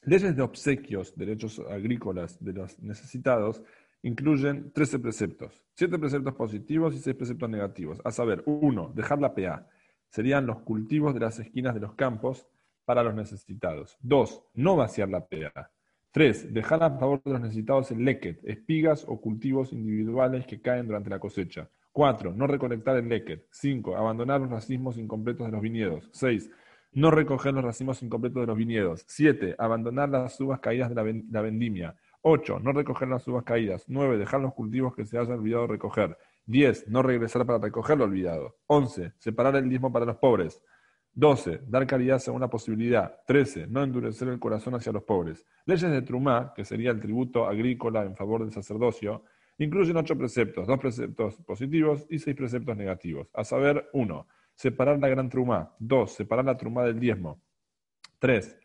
Leyes 0.03 0.35
de 0.35 0.41
obsequios, 0.41 1.15
derechos 1.15 1.59
agrícolas 1.59 2.43
de 2.43 2.53
los 2.53 2.79
necesitados, 2.79 3.61
incluyen 4.01 4.71
13 4.71 4.97
preceptos, 4.97 5.63
7 5.75 5.99
preceptos 5.99 6.33
positivos 6.33 6.95
y 6.95 6.99
6 6.99 7.15
preceptos 7.15 7.49
negativos. 7.49 8.01
A 8.03 8.11
saber, 8.11 8.41
1. 8.45 8.93
Dejar 8.95 9.21
la 9.21 9.35
PA. 9.35 9.67
Serían 10.09 10.47
los 10.47 10.61
cultivos 10.61 11.13
de 11.13 11.19
las 11.19 11.39
esquinas 11.39 11.75
de 11.75 11.81
los 11.81 11.93
campos 11.93 12.47
para 12.83 13.03
los 13.03 13.13
necesitados. 13.13 13.97
2. 14.01 14.43
No 14.55 14.75
vaciar 14.75 15.09
la 15.09 15.27
PA. 15.27 15.71
3. 16.11 16.53
Dejar 16.53 16.83
a 16.83 16.97
favor 16.97 17.21
de 17.23 17.31
los 17.31 17.41
necesitados 17.41 17.89
el 17.91 18.03
leket, 18.03 18.39
espigas 18.43 19.05
o 19.07 19.21
cultivos 19.21 19.71
individuales 19.71 20.45
que 20.45 20.61
caen 20.61 20.87
durante 20.87 21.09
la 21.09 21.19
cosecha. 21.19 21.69
4. 21.93 22.33
No 22.33 22.47
recolectar 22.47 22.97
el 22.97 23.07
leket. 23.07 23.47
5. 23.51 23.95
Abandonar 23.95 24.41
los 24.41 24.49
racimos 24.49 24.97
incompletos 24.97 25.45
de 25.45 25.51
los 25.51 25.61
viñedos. 25.61 26.09
6. 26.11 26.49
No 26.93 27.11
recoger 27.11 27.53
los 27.53 27.63
racimos 27.63 28.03
incompletos 28.03 28.41
de 28.41 28.47
los 28.47 28.57
viñedos. 28.57 29.05
7. 29.07 29.55
Abandonar 29.57 30.09
las 30.09 30.39
uvas 30.41 30.59
caídas 30.59 30.89
de 30.89 30.95
la, 31.29 31.41
vendimia. 31.41 31.95
8. 32.21 32.59
No 32.59 32.73
recoger 32.73 33.07
las 33.07 33.25
uvas 33.27 33.45
caídas. 33.45 33.85
9. 33.87 34.17
Dejar 34.17 34.41
los 34.41 34.53
cultivos 34.53 34.93
que 34.93 35.05
se 35.05 35.17
hayan 35.17 35.39
olvidado 35.39 35.67
recoger. 35.67 36.17
10. 36.45 36.89
No 36.89 37.01
regresar 37.01 37.45
para 37.45 37.59
recoger 37.59 37.97
lo 37.97 38.03
olvidado. 38.03 38.57
11. 38.67 39.13
Separar 39.17 39.55
el 39.55 39.69
diezmo 39.69 39.91
para 39.91 40.05
los 40.05 40.17
pobres. 40.17 40.61
12. 41.13 41.61
Dar 41.67 41.85
caridad 41.85 42.19
según 42.19 42.41
la 42.41 42.49
posibilidad. 42.49 43.19
13. 43.27 43.67
No 43.67 43.83
endurecer 43.83 44.27
el 44.29 44.39
corazón 44.39 44.75
hacia 44.75 44.91
los 44.91 45.03
pobres. 45.03 45.45
Leyes 45.65 45.91
de 45.91 46.01
Trumá, 46.01 46.53
que 46.55 46.63
sería 46.63 46.91
el 46.91 46.99
tributo 46.99 47.45
agrícola 47.45 48.03
en 48.03 48.15
favor 48.15 48.41
del 48.41 48.53
sacerdocio, 48.53 49.23
incluyen 49.57 49.97
ocho 49.97 50.17
preceptos, 50.17 50.67
dos 50.67 50.79
preceptos 50.79 51.35
positivos 51.37 52.05
y 52.09 52.19
seis 52.19 52.35
preceptos 52.35 52.77
negativos. 52.77 53.29
A 53.33 53.43
saber, 53.43 53.89
1. 53.93 54.27
Separar 54.55 54.99
la 54.99 55.09
gran 55.09 55.29
Trumá. 55.29 55.75
2. 55.79 56.11
Separar 56.11 56.45
la 56.45 56.57
Trumá 56.57 56.83
del 56.83 56.99
diezmo. 56.99 57.41
3. 58.19 58.57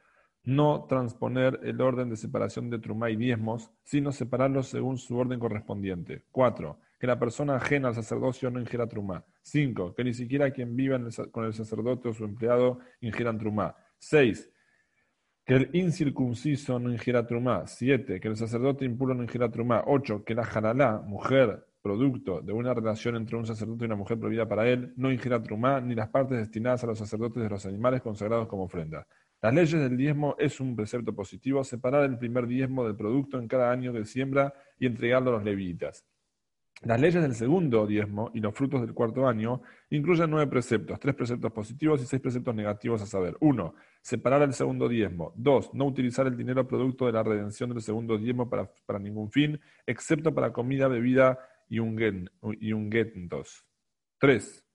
No 0.45 0.87
transponer 0.89 1.59
el 1.65 1.81
orden 1.81 2.09
de 2.09 2.17
separación 2.17 2.71
de 2.71 2.79
Trumá 2.79 3.11
y 3.11 3.17
diezmos, 3.17 3.73
sino 3.83 4.13
separarlos 4.13 4.69
según 4.69 4.99
su 4.99 5.17
orden 5.19 5.41
correspondiente. 5.41 6.25
4 6.31 6.79
que 6.99 7.07
la 7.07 7.19
persona 7.19 7.57
ajena 7.57 7.89
al 7.89 7.95
sacerdocio 7.95 8.51
no 8.51 8.61
ingiera 8.61 8.87
trumá. 8.87 9.25
5. 9.43 9.95
Que 9.95 10.05
ni 10.05 10.15
siquiera 10.15 10.51
quien 10.51 10.75
viva 10.75 10.99
con 11.31 11.45
el 11.45 11.53
sacerdote 11.53 12.09
o 12.09 12.15
su 12.15 12.25
empleado 12.25 12.79
ingieran 13.01 13.39
trumá. 13.39 13.77
6. 13.99 14.51
Que 15.45 15.55
el 15.55 15.71
incircunciso 15.73 16.79
no 16.79 16.91
ingiera 16.91 17.27
trumá. 17.27 17.67
7. 17.67 18.21
Que 18.21 18.29
el 18.29 18.37
sacerdote 18.37 18.85
impuro 18.85 19.15
no 19.15 19.23
ingiera 19.23 19.51
trumá. 19.51 19.85
8. 19.87 20.25
Que 20.25 20.35
la 20.35 20.45
jaralá, 20.45 21.03
mujer, 21.05 21.67
producto 21.83 22.41
de 22.41 22.53
una 22.53 22.75
relación 22.75 23.15
entre 23.15 23.37
un 23.37 23.47
sacerdote 23.47 23.85
y 23.85 23.87
una 23.87 23.95
mujer 23.95 24.19
prohibida 24.19 24.49
para 24.49 24.69
él, 24.69 24.93
no 24.97 25.13
ingiera 25.13 25.41
trumá 25.41 25.81
ni 25.81 25.95
las 25.95 26.09
partes 26.09 26.39
destinadas 26.39 26.83
a 26.83 26.89
los 26.89 26.99
sacerdotes 26.99 27.41
de 27.43 27.49
los 27.49 27.65
animales 27.65 28.03
consagrados 28.03 28.49
como 28.49 28.65
ofrenda. 28.65 29.07
Las 29.41 29.55
leyes 29.55 29.81
del 29.81 29.97
diezmo 29.97 30.35
es 30.39 30.59
un 30.59 30.75
precepto 30.75 31.15
positivo, 31.15 31.63
separar 31.63 32.03
el 32.05 32.19
primer 32.19 32.49
diezmo 32.49 32.85
del 32.85 32.97
producto 32.97 33.39
en 33.39 33.47
cada 33.47 33.71
año 33.71 33.93
de 33.93 34.05
siembra 34.05 34.53
y 34.81 34.87
entregarlo 34.87 35.31
a 35.31 35.35
los 35.35 35.45
levitas. 35.45 36.05
Las 36.83 37.01
leyes 37.01 37.23
del 37.23 37.35
segundo 37.35 37.87
diezmo 37.87 38.31
y 38.35 38.41
los 38.41 38.55
frutos 38.55 38.83
del 38.83 38.93
cuarto 38.93 39.27
año 39.27 39.63
incluyen 39.91 40.31
nueve 40.31 40.51
preceptos, 40.51 41.01
tres 41.01 41.15
preceptos 41.15 41.51
positivos 41.51 42.03
y 42.03 42.07
seis 42.07 42.21
preceptos 42.21 42.55
negativos 42.55 43.01
a 43.01 43.07
saber. 43.07 43.35
Uno, 43.41 43.75
separar 44.03 44.43
el 44.43 44.53
segundo 44.53 44.87
diezmo. 44.89 45.33
Dos, 45.37 45.73
no 45.73 45.87
utilizar 45.87 46.27
el 46.27 46.37
dinero 46.37 46.69
producto 46.69 47.07
de 47.07 47.13
la 47.13 47.23
redención 47.23 47.71
del 47.71 47.81
segundo 47.81 48.19
diezmo 48.19 48.51
para, 48.51 48.99
ningún 48.99 49.31
fin, 49.31 49.59
excepto 49.87 50.35
para 50.35 50.53
comida, 50.53 50.87
bebida 50.87 51.39
y 51.69 51.79
un, 51.79 52.29
y 52.61 52.73
un 52.73 52.91
Tres, 54.19 54.66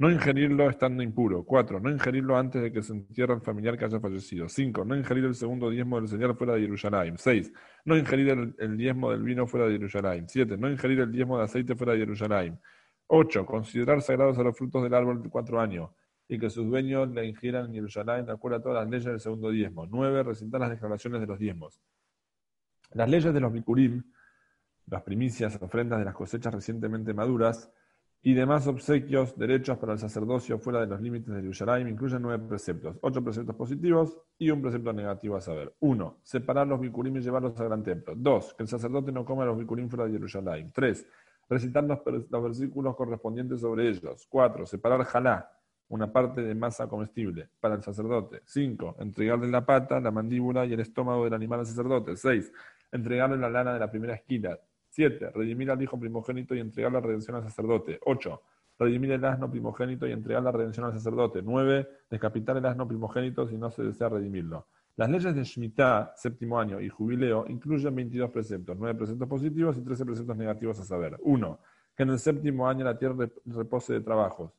No 0.00 0.12
ingerirlo 0.12 0.70
estando 0.70 1.02
impuro. 1.02 1.42
4. 1.44 1.80
No 1.80 1.90
ingerirlo 1.90 2.36
antes 2.36 2.62
de 2.62 2.70
que 2.70 2.82
se 2.82 2.92
entierre 2.92 3.34
el 3.34 3.40
familiar 3.40 3.76
que 3.76 3.84
haya 3.84 3.98
fallecido. 3.98 4.48
5. 4.48 4.84
No 4.84 4.96
ingerir 4.96 5.24
el 5.24 5.34
segundo 5.34 5.70
diezmo 5.70 5.98
del 5.98 6.08
señal 6.08 6.36
fuera 6.36 6.54
de 6.54 6.60
Jerusalén. 6.60 7.18
6. 7.18 7.52
No 7.84 7.96
ingerir 7.96 8.54
el, 8.58 8.76
diezmo 8.76 9.10
del 9.10 9.24
vino 9.24 9.48
fuera 9.48 9.66
de 9.66 9.72
Jerusalén. 9.72 10.28
7. 10.28 10.56
No 10.56 10.70
ingerir 10.70 11.00
el 11.00 11.10
diezmo 11.10 11.38
de 11.38 11.44
aceite 11.44 11.74
fuera 11.74 11.94
de 11.94 11.98
Jerusalén. 11.98 12.60
8. 13.08 13.44
Considerar 13.44 14.00
sagrados 14.00 14.38
a 14.38 14.44
los 14.44 14.56
frutos 14.56 14.84
del 14.84 14.94
árbol 14.94 15.20
de 15.20 15.30
cuatro 15.30 15.60
años 15.60 15.90
y 16.28 16.38
que 16.38 16.48
sus 16.48 16.64
dueños 16.66 17.08
le 17.10 17.26
ingieran 17.26 17.66
en 17.66 17.74
Jerusalén 17.74 18.24
de 18.24 18.32
acuerdo 18.32 18.58
a 18.58 18.62
todas 18.62 18.84
las 18.84 18.88
leyes 18.88 19.06
del 19.06 19.18
segundo 19.18 19.50
diezmo. 19.50 19.84
9. 19.86 20.22
Recitar 20.22 20.60
las 20.60 20.70
declaraciones 20.70 21.20
de 21.20 21.26
los 21.26 21.40
diezmos. 21.40 21.80
Las 22.92 23.10
leyes 23.10 23.34
de 23.34 23.40
los 23.40 23.52
Bikurim, 23.52 24.04
las 24.86 25.02
primicias, 25.02 25.60
ofrendas 25.60 25.98
de 25.98 26.04
las 26.04 26.14
cosechas 26.14 26.54
recientemente 26.54 27.12
maduras, 27.12 27.68
y 28.22 28.34
demás 28.34 28.66
obsequios, 28.66 29.38
derechos 29.38 29.78
para 29.78 29.92
el 29.92 29.98
sacerdocio 29.98 30.58
fuera 30.58 30.80
de 30.80 30.86
los 30.86 31.00
límites 31.00 31.32
de 31.32 31.40
Yerushalayim 31.40 31.88
incluyen 31.88 32.20
nueve 32.20 32.44
preceptos, 32.48 32.98
ocho 33.00 33.22
preceptos 33.22 33.54
positivos 33.54 34.18
y 34.36 34.50
un 34.50 34.60
precepto 34.60 34.92
negativo 34.92 35.36
a 35.36 35.40
saber. 35.40 35.74
Uno, 35.80 36.18
separar 36.24 36.66
los 36.66 36.80
bikurim 36.80 37.16
y 37.16 37.20
llevarlos 37.20 37.58
al 37.60 37.68
gran 37.68 37.82
templo. 37.84 38.14
Dos, 38.16 38.54
que 38.54 38.64
el 38.64 38.68
sacerdote 38.68 39.12
no 39.12 39.24
coma 39.24 39.44
los 39.44 39.56
bikurim 39.56 39.88
fuera 39.88 40.06
de 40.06 40.12
Yerushalayim. 40.12 40.72
Tres, 40.72 41.06
recitar 41.48 41.84
los, 41.84 42.42
versículos 42.42 42.96
correspondientes 42.96 43.60
sobre 43.60 43.88
ellos. 43.88 44.26
Cuatro, 44.28 44.66
separar 44.66 45.04
jalá, 45.04 45.52
una 45.88 46.12
parte 46.12 46.42
de 46.42 46.54
masa 46.56 46.88
comestible, 46.88 47.50
para 47.60 47.76
el 47.76 47.82
sacerdote. 47.82 48.42
Cinco, 48.44 48.96
entregarle 48.98 49.48
la 49.48 49.64
pata, 49.64 50.00
la 50.00 50.10
mandíbula 50.10 50.66
y 50.66 50.72
el 50.72 50.80
estómago 50.80 51.24
del 51.24 51.34
animal 51.34 51.60
al 51.60 51.66
sacerdote. 51.66 52.16
Seis, 52.16 52.52
entregarle 52.90 53.36
la 53.36 53.48
lana 53.48 53.72
de 53.74 53.78
la 53.78 53.90
primera 53.90 54.14
esquina 54.14 54.58
7. 54.88 55.30
Redimir 55.34 55.70
al 55.70 55.82
hijo 55.82 55.98
primogénito 55.98 56.54
y 56.54 56.60
entregar 56.60 56.92
la 56.92 57.00
redención 57.00 57.36
al 57.36 57.42
sacerdote. 57.42 57.98
8. 58.04 58.42
Redimir 58.78 59.12
el 59.12 59.24
asno 59.24 59.50
primogénito 59.50 60.06
y 60.06 60.12
entregar 60.12 60.42
la 60.42 60.52
redención 60.52 60.86
al 60.86 60.92
sacerdote. 60.92 61.42
9. 61.42 61.88
Descapitar 62.10 62.56
el 62.56 62.66
asno 62.66 62.86
primogénito 62.86 63.46
si 63.48 63.56
no 63.56 63.70
se 63.70 63.82
desea 63.82 64.08
redimirlo. 64.08 64.66
Las 64.96 65.08
leyes 65.08 65.32
de 65.32 65.44
Shemitah, 65.44 66.12
séptimo 66.16 66.58
año, 66.58 66.80
y 66.80 66.88
jubileo 66.88 67.44
incluyen 67.48 67.94
22 67.94 68.30
preceptos, 68.30 68.76
9 68.76 68.98
preceptos 68.98 69.28
positivos 69.28 69.76
y 69.78 69.82
13 69.82 70.04
preceptos 70.04 70.36
negativos 70.36 70.80
a 70.80 70.84
saber. 70.84 71.16
1. 71.22 71.60
Que 71.96 72.02
en 72.02 72.10
el 72.10 72.18
séptimo 72.18 72.68
año 72.68 72.84
la 72.84 72.98
tierra 72.98 73.28
repose 73.46 73.92
de 73.92 74.00
trabajos. 74.00 74.52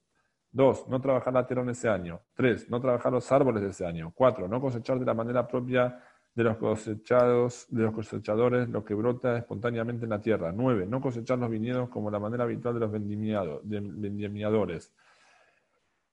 2. 0.51 0.87
No 0.87 1.01
trabajar 1.01 1.33
la 1.33 1.45
tierra 1.45 1.63
en 1.63 1.69
ese 1.69 1.89
año. 1.89 2.21
3. 2.35 2.69
No 2.69 2.79
trabajar 2.79 3.11
los 3.11 3.29
árboles 3.31 3.61
de 3.63 3.69
ese 3.69 3.85
año. 3.85 4.13
4. 4.15 4.47
No 4.47 4.61
cosechar 4.61 4.97
de 4.97 5.05
la 5.05 5.13
manera 5.13 5.45
propia 5.45 6.01
de 6.39 6.45
los 6.45 6.55
cosechados, 6.55 7.67
de 7.69 7.83
los 7.83 7.93
cosechadores, 7.93 8.69
lo 8.69 8.85
que 8.85 8.93
brota 8.93 9.37
espontáneamente 9.37 10.05
en 10.05 10.11
la 10.11 10.21
tierra. 10.21 10.53
9. 10.53 10.87
No 10.87 11.01
cosechar 11.01 11.37
los 11.37 11.49
viñedos 11.49 11.89
como 11.89 12.09
la 12.09 12.17
manera 12.17 12.45
habitual 12.45 12.75
de 12.75 12.79
los 12.79 12.89
vendimiadores. 12.89 14.93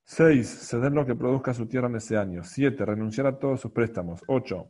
6. 0.03 0.45
Ceder 0.45 0.91
lo 0.91 1.05
que 1.05 1.15
produzca 1.15 1.53
su 1.53 1.65
tierra 1.67 1.87
en 1.87 1.95
ese 1.95 2.17
año. 2.17 2.43
7. 2.43 2.85
Renunciar 2.85 3.27
a 3.27 3.39
todos 3.39 3.61
sus 3.61 3.71
préstamos. 3.71 4.21
8. 4.27 4.67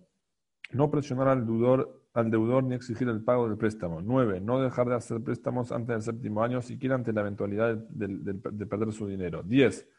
No 0.73 0.91
presionar 0.91 1.27
al 1.27 1.43
deudor, 1.43 2.03
al 2.13 2.29
deudor 2.29 2.63
ni 2.63 2.75
exigir 2.75 3.09
el 3.09 3.23
pago 3.23 3.49
del 3.49 3.57
préstamo. 3.57 3.99
9. 3.99 4.39
No 4.41 4.61
dejar 4.61 4.89
de 4.89 4.93
hacer 4.93 5.23
préstamos 5.23 5.71
antes 5.71 5.87
del 5.87 6.01
séptimo 6.03 6.43
año, 6.43 6.61
siquiera 6.61 6.93
ante 6.93 7.13
la 7.13 7.21
eventualidad 7.21 7.75
de, 7.75 8.07
de 8.07 8.65
perder 8.67 8.93
su 8.93 9.07
dinero. 9.07 9.41
10. 9.41 9.89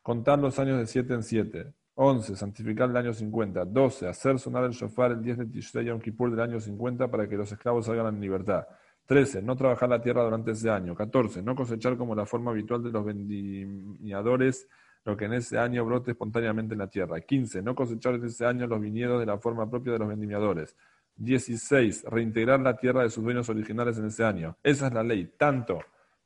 Contar 0.00 0.38
los 0.38 0.58
años 0.58 0.78
de 0.78 0.86
7 0.86 1.12
en 1.12 1.22
7. 1.22 1.74
11. 1.94 2.36
Santificar 2.36 2.88
el 2.90 2.96
año 2.96 3.12
50. 3.12 3.64
12. 3.64 4.08
Hacer 4.08 4.38
sonar 4.38 4.64
el 4.64 4.72
shofar 4.72 5.12
el 5.12 5.22
10 5.22 5.38
de 5.38 5.46
Tishrei 5.46 5.86
Yom 5.86 6.00
Kippur 6.00 6.30
del 6.30 6.40
año 6.40 6.60
50 6.60 7.10
para 7.10 7.28
que 7.28 7.36
los 7.36 7.50
esclavos 7.52 7.86
salgan 7.86 8.14
en 8.14 8.20
libertad. 8.20 8.66
13. 9.06 9.42
No 9.42 9.56
trabajar 9.56 9.88
la 9.88 10.00
tierra 10.00 10.22
durante 10.22 10.52
ese 10.52 10.70
año. 10.70 10.94
14. 10.94 11.42
No 11.42 11.54
cosechar 11.54 11.96
como 11.96 12.14
la 12.14 12.24
forma 12.24 12.50
habitual 12.50 12.82
de 12.82 12.90
los 12.90 13.04
vendimiadores 13.04 14.68
lo 15.04 15.16
que 15.16 15.24
en 15.24 15.32
ese 15.32 15.58
año 15.58 15.84
brote 15.84 16.12
espontáneamente 16.12 16.74
en 16.74 16.78
la 16.78 16.86
tierra. 16.86 17.20
15. 17.20 17.62
No 17.62 17.74
cosechar 17.74 18.14
en 18.14 18.24
ese 18.24 18.46
año 18.46 18.66
los 18.66 18.80
viñedos 18.80 19.20
de 19.20 19.26
la 19.26 19.38
forma 19.38 19.68
propia 19.68 19.92
de 19.92 19.98
los 19.98 20.08
vendimiadores. 20.08 20.76
16. 21.16 22.04
Reintegrar 22.04 22.60
la 22.60 22.76
tierra 22.76 23.02
de 23.02 23.10
sus 23.10 23.24
dueños 23.24 23.48
originales 23.48 23.98
en 23.98 24.06
ese 24.06 24.24
año. 24.24 24.56
Esa 24.62 24.86
es 24.86 24.92
la 24.92 25.02
ley, 25.02 25.32
tanto 25.36 25.80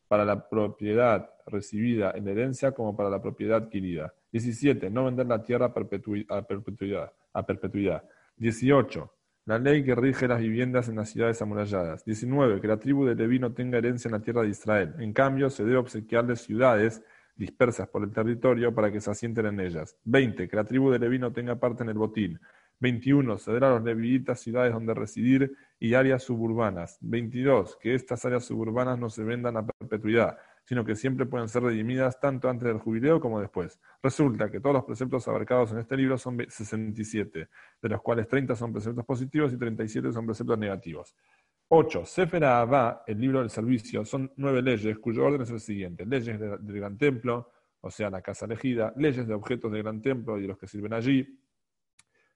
para 0.08 0.24
la 0.24 0.48
propiedad 0.48 1.28
recibida 1.46 2.12
en 2.12 2.28
herencia 2.28 2.72
como 2.72 2.96
para 2.96 3.10
la 3.10 3.20
propiedad 3.20 3.64
adquirida. 3.64 4.12
17. 4.36 4.90
No 4.90 5.04
vender 5.04 5.26
la 5.26 5.42
tierra 5.42 5.66
a 5.66 5.74
perpetuidad. 5.74 7.12
A 7.32 7.46
perpetuidad. 7.46 8.04
18. 8.36 9.12
La 9.46 9.58
ley 9.58 9.84
que 9.84 9.94
rige 9.94 10.26
las 10.28 10.40
viviendas 10.40 10.88
en 10.88 10.96
las 10.96 11.10
ciudades 11.10 11.40
amuralladas. 11.40 12.04
19. 12.04 12.60
Que 12.60 12.66
la 12.66 12.78
tribu 12.78 13.06
de 13.06 13.14
Leví 13.14 13.38
no 13.38 13.52
tenga 13.52 13.78
herencia 13.78 14.08
en 14.08 14.12
la 14.12 14.20
tierra 14.20 14.42
de 14.42 14.48
Israel. 14.48 14.94
En 14.98 15.12
cambio, 15.12 15.48
se 15.50 15.64
debe 15.64 15.76
obsequiarles 15.78 16.40
ciudades 16.40 17.02
dispersas 17.36 17.88
por 17.88 18.02
el 18.02 18.12
territorio 18.12 18.74
para 18.74 18.90
que 18.90 19.00
se 19.00 19.10
asienten 19.10 19.46
en 19.46 19.60
ellas. 19.60 19.96
20. 20.04 20.48
Que 20.48 20.56
la 20.56 20.64
tribu 20.64 20.90
de 20.90 20.98
Leví 20.98 21.18
no 21.18 21.32
tenga 21.32 21.56
parte 21.56 21.82
en 21.82 21.90
el 21.90 21.98
botín. 21.98 22.38
21. 22.80 23.38
Ceder 23.38 23.64
a 23.64 23.70
los 23.70 23.84
levitas 23.84 24.40
ciudades 24.40 24.72
donde 24.72 24.92
residir 24.92 25.56
y 25.78 25.94
áreas 25.94 26.24
suburbanas. 26.24 26.98
22. 27.00 27.76
Que 27.76 27.94
estas 27.94 28.24
áreas 28.24 28.44
suburbanas 28.44 28.98
no 28.98 29.08
se 29.08 29.24
vendan 29.24 29.56
a 29.56 29.66
perpetuidad 29.66 30.36
sino 30.66 30.84
que 30.84 30.96
siempre 30.96 31.26
pueden 31.26 31.48
ser 31.48 31.62
redimidas 31.62 32.18
tanto 32.18 32.50
antes 32.50 32.66
del 32.66 32.78
jubileo 32.78 33.20
como 33.20 33.40
después. 33.40 33.80
Resulta 34.02 34.50
que 34.50 34.58
todos 34.58 34.74
los 34.74 34.84
preceptos 34.84 35.26
abarcados 35.28 35.70
en 35.70 35.78
este 35.78 35.96
libro 35.96 36.18
son 36.18 36.44
67, 36.48 37.48
de 37.80 37.88
los 37.88 38.02
cuales 38.02 38.26
30 38.26 38.56
son 38.56 38.72
preceptos 38.72 39.04
positivos 39.04 39.52
y 39.52 39.56
37 39.56 40.12
son 40.12 40.26
preceptos 40.26 40.58
negativos. 40.58 41.14
8. 41.68 42.04
Sefer 42.04 42.44
Abba, 42.44 43.04
el 43.06 43.20
libro 43.20 43.40
del 43.40 43.50
servicio, 43.50 44.04
son 44.04 44.32
nueve 44.36 44.60
leyes 44.60 44.98
cuyo 44.98 45.24
orden 45.24 45.42
es 45.42 45.50
el 45.50 45.60
siguiente. 45.60 46.04
Leyes 46.04 46.38
del 46.38 46.76
gran 46.76 46.98
templo, 46.98 47.52
o 47.80 47.90
sea, 47.90 48.10
la 48.10 48.20
casa 48.20 48.46
elegida, 48.46 48.92
leyes 48.96 49.26
de 49.26 49.34
objetos 49.34 49.70
del 49.70 49.84
gran 49.84 50.02
templo 50.02 50.36
y 50.36 50.42
de 50.42 50.48
los 50.48 50.58
que 50.58 50.66
sirven 50.66 50.94
allí, 50.94 51.40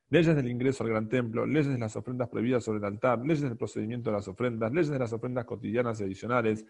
leyes 0.09 0.37
del 0.37 0.49
ingreso 0.49 0.85
al 0.85 0.91
gran 0.91 1.09
templo, 1.09 1.47
leyes 1.47 1.73
de 1.73 1.79
las 1.79 1.97
ofrendas 1.97 2.29
prohibidas 2.29 2.63
sobre 2.63 2.79
el 2.79 2.85
altar, 2.85 3.19
leyes 3.21 3.43
del 3.43 3.57
procedimiento 3.57 4.11
de 4.11 4.17
las 4.17 4.29
ofrendas, 4.29 4.73
leyes 4.73 4.91
de 4.91 4.99
las 5.01 5.13
ofrendas 5.13 5.45
cotidianas 5.45 6.01
y 6.01 6.05
adicionales, 6.05 6.65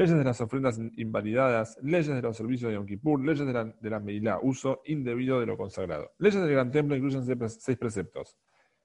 leyes 0.00 0.16
de 0.16 0.24
las 0.24 0.40
ofrendas 0.40 0.80
invalidadas, 0.96 1.78
leyes 1.82 2.08
de 2.08 2.22
los 2.22 2.34
servicios 2.34 2.70
de 2.70 2.76
Yom 2.76 2.86
Kippur, 2.86 3.22
leyes 3.22 3.46
de 3.46 3.52
la, 3.52 3.64
de 3.64 3.90
la 3.90 4.00
Meilá, 4.00 4.38
uso 4.40 4.80
indebido 4.86 5.38
de 5.38 5.44
lo 5.44 5.58
consagrado. 5.58 6.12
Leyes 6.18 6.40
del 6.40 6.52
Gran 6.52 6.70
Templo 6.70 6.96
incluyen 6.96 7.22
seis 7.48 7.76
preceptos. 7.76 8.38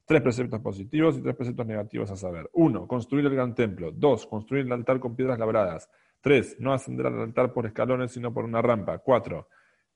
Tres 0.06 0.22
preceptos 0.22 0.60
positivos 0.60 1.18
y 1.18 1.22
tres 1.22 1.34
preceptos 1.36 1.66
negativos 1.66 2.12
a 2.12 2.18
saber. 2.18 2.50
Uno, 2.52 2.86
construir 2.86 3.26
el 3.26 3.34
Gran 3.34 3.56
Templo. 3.56 3.94
Dos, 3.94 4.28
construir 4.28 4.66
el 4.66 4.72
altar 4.74 5.00
con 5.00 5.16
piedras 5.16 5.40
labradas. 5.40 5.90
Tres, 6.20 6.58
no 6.60 6.74
ascender 6.74 7.08
al 7.08 7.22
altar 7.22 7.54
por 7.54 7.66
escalones, 7.66 8.12
sino 8.12 8.34
por 8.34 8.44
una 8.44 8.62
rampa. 8.62 8.98
Cuatro, 8.98 9.48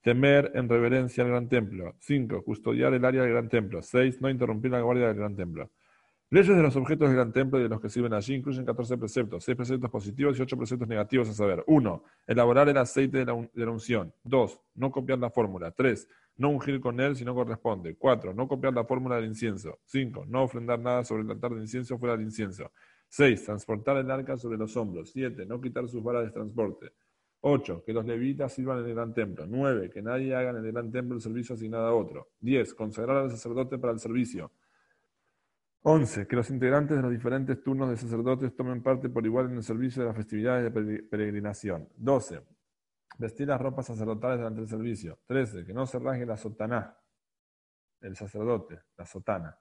temer 0.01 0.53
en 0.55 0.69
reverencia 0.69 1.25
al 1.25 1.31
Gran 1.31 1.49
Templo. 1.49 1.95
Cinco, 1.99 2.41
custodiar 2.45 2.93
el 2.93 3.03
área 3.03 3.23
del 3.23 3.31
Gran 3.31 3.49
Templo. 3.49 3.81
Seis, 3.81 4.21
no 4.21 4.29
interrumpir 4.29 4.71
la 4.71 4.79
guardia 4.79 5.07
del 5.07 5.17
Gran 5.17 5.35
Templo. 5.35 5.69
Leyes 6.31 6.55
de 6.55 6.61
los 6.61 6.75
objetos 6.75 7.07
del 7.07 7.15
gran 7.15 7.33
templo 7.33 7.57
y 7.57 7.63
de 7.63 7.69
los 7.69 7.81
que 7.81 7.89
sirven 7.89 8.13
allí 8.13 8.35
incluyen 8.35 8.63
14 8.63 8.99
preceptos, 8.99 9.43
6 9.45 9.55
preceptos 9.55 9.89
positivos 9.89 10.37
y 10.37 10.43
8 10.43 10.57
preceptos 10.57 10.87
negativos 10.87 11.27
a 11.27 11.33
saber. 11.33 11.63
1. 11.65 12.03
Elaborar 12.27 12.69
el 12.69 12.77
aceite 12.77 13.25
de 13.25 13.25
la, 13.25 13.71
unción. 13.71 14.13
2. 14.25 14.61
No 14.75 14.91
copiar 14.91 15.17
la 15.17 15.31
fórmula. 15.31 15.71
3. 15.71 16.07
No 16.37 16.49
ungir 16.49 16.79
con 16.81 16.99
él 16.99 17.15
si 17.15 17.25
no 17.25 17.33
corresponde. 17.33 17.95
4. 17.95 18.35
No 18.35 18.47
copiar 18.47 18.75
la 18.75 18.85
fórmula 18.85 19.15
del 19.15 19.25
incienso. 19.25 19.79
5. 19.85 20.25
No 20.27 20.43
ofrendar 20.43 20.79
nada 20.79 21.03
sobre 21.03 21.23
el 21.23 21.31
altar 21.31 21.55
de 21.55 21.61
incienso 21.61 21.97
fuera 21.97 22.15
del 22.15 22.27
incienso. 22.27 22.71
6. 23.07 23.45
Transportar 23.45 23.97
el 23.97 24.11
arca 24.11 24.37
sobre 24.37 24.59
los 24.59 24.77
hombros. 24.77 25.09
7. 25.09 25.47
No 25.47 25.59
quitar 25.59 25.87
sus 25.87 26.03
varas 26.03 26.25
de 26.25 26.31
transporte. 26.31 26.93
8. 27.41 27.83
Que 27.83 27.91
los 27.91 28.05
levitas 28.05 28.53
sirvan 28.53 28.77
en 28.77 28.85
el 28.85 28.93
gran 28.93 29.15
templo. 29.15 29.47
9. 29.47 29.89
Que 29.89 30.03
nadie 30.03 30.35
haga 30.35 30.51
en 30.51 30.57
el 30.57 30.71
gran 30.71 30.91
templo 30.91 31.15
el 31.15 31.21
servicio 31.21 31.55
asignado 31.55 31.87
a 31.87 31.95
otro. 31.95 32.33
10. 32.41 32.75
Consagrar 32.75 33.17
al 33.17 33.31
sacerdote 33.31 33.79
para 33.79 33.93
el 33.93 33.99
servicio. 33.99 34.51
11. 35.81 36.27
Que 36.27 36.35
los 36.35 36.49
integrantes 36.49 36.97
de 36.97 37.03
los 37.03 37.11
diferentes 37.11 37.61
turnos 37.63 37.89
de 37.89 37.97
sacerdotes 37.97 38.55
tomen 38.55 38.83
parte 38.83 39.09
por 39.09 39.25
igual 39.25 39.47
en 39.47 39.57
el 39.57 39.63
servicio 39.63 40.01
de 40.01 40.09
las 40.09 40.17
festividades 40.17 40.73
de 40.73 41.03
peregrinación. 41.03 41.87
12. 41.95 42.41
Vestir 43.17 43.47
las 43.47 43.59
ropas 43.59 43.87
sacerdotales 43.87 44.39
durante 44.39 44.61
el 44.61 44.67
servicio. 44.67 45.19
13. 45.25 45.65
Que 45.65 45.73
no 45.73 45.85
se 45.85 45.99
rasgue 45.99 46.25
la 46.25 46.37
sotaná, 46.37 46.97
el 48.01 48.15
sacerdote, 48.15 48.81
la 48.97 49.05
sotana. 49.05 49.57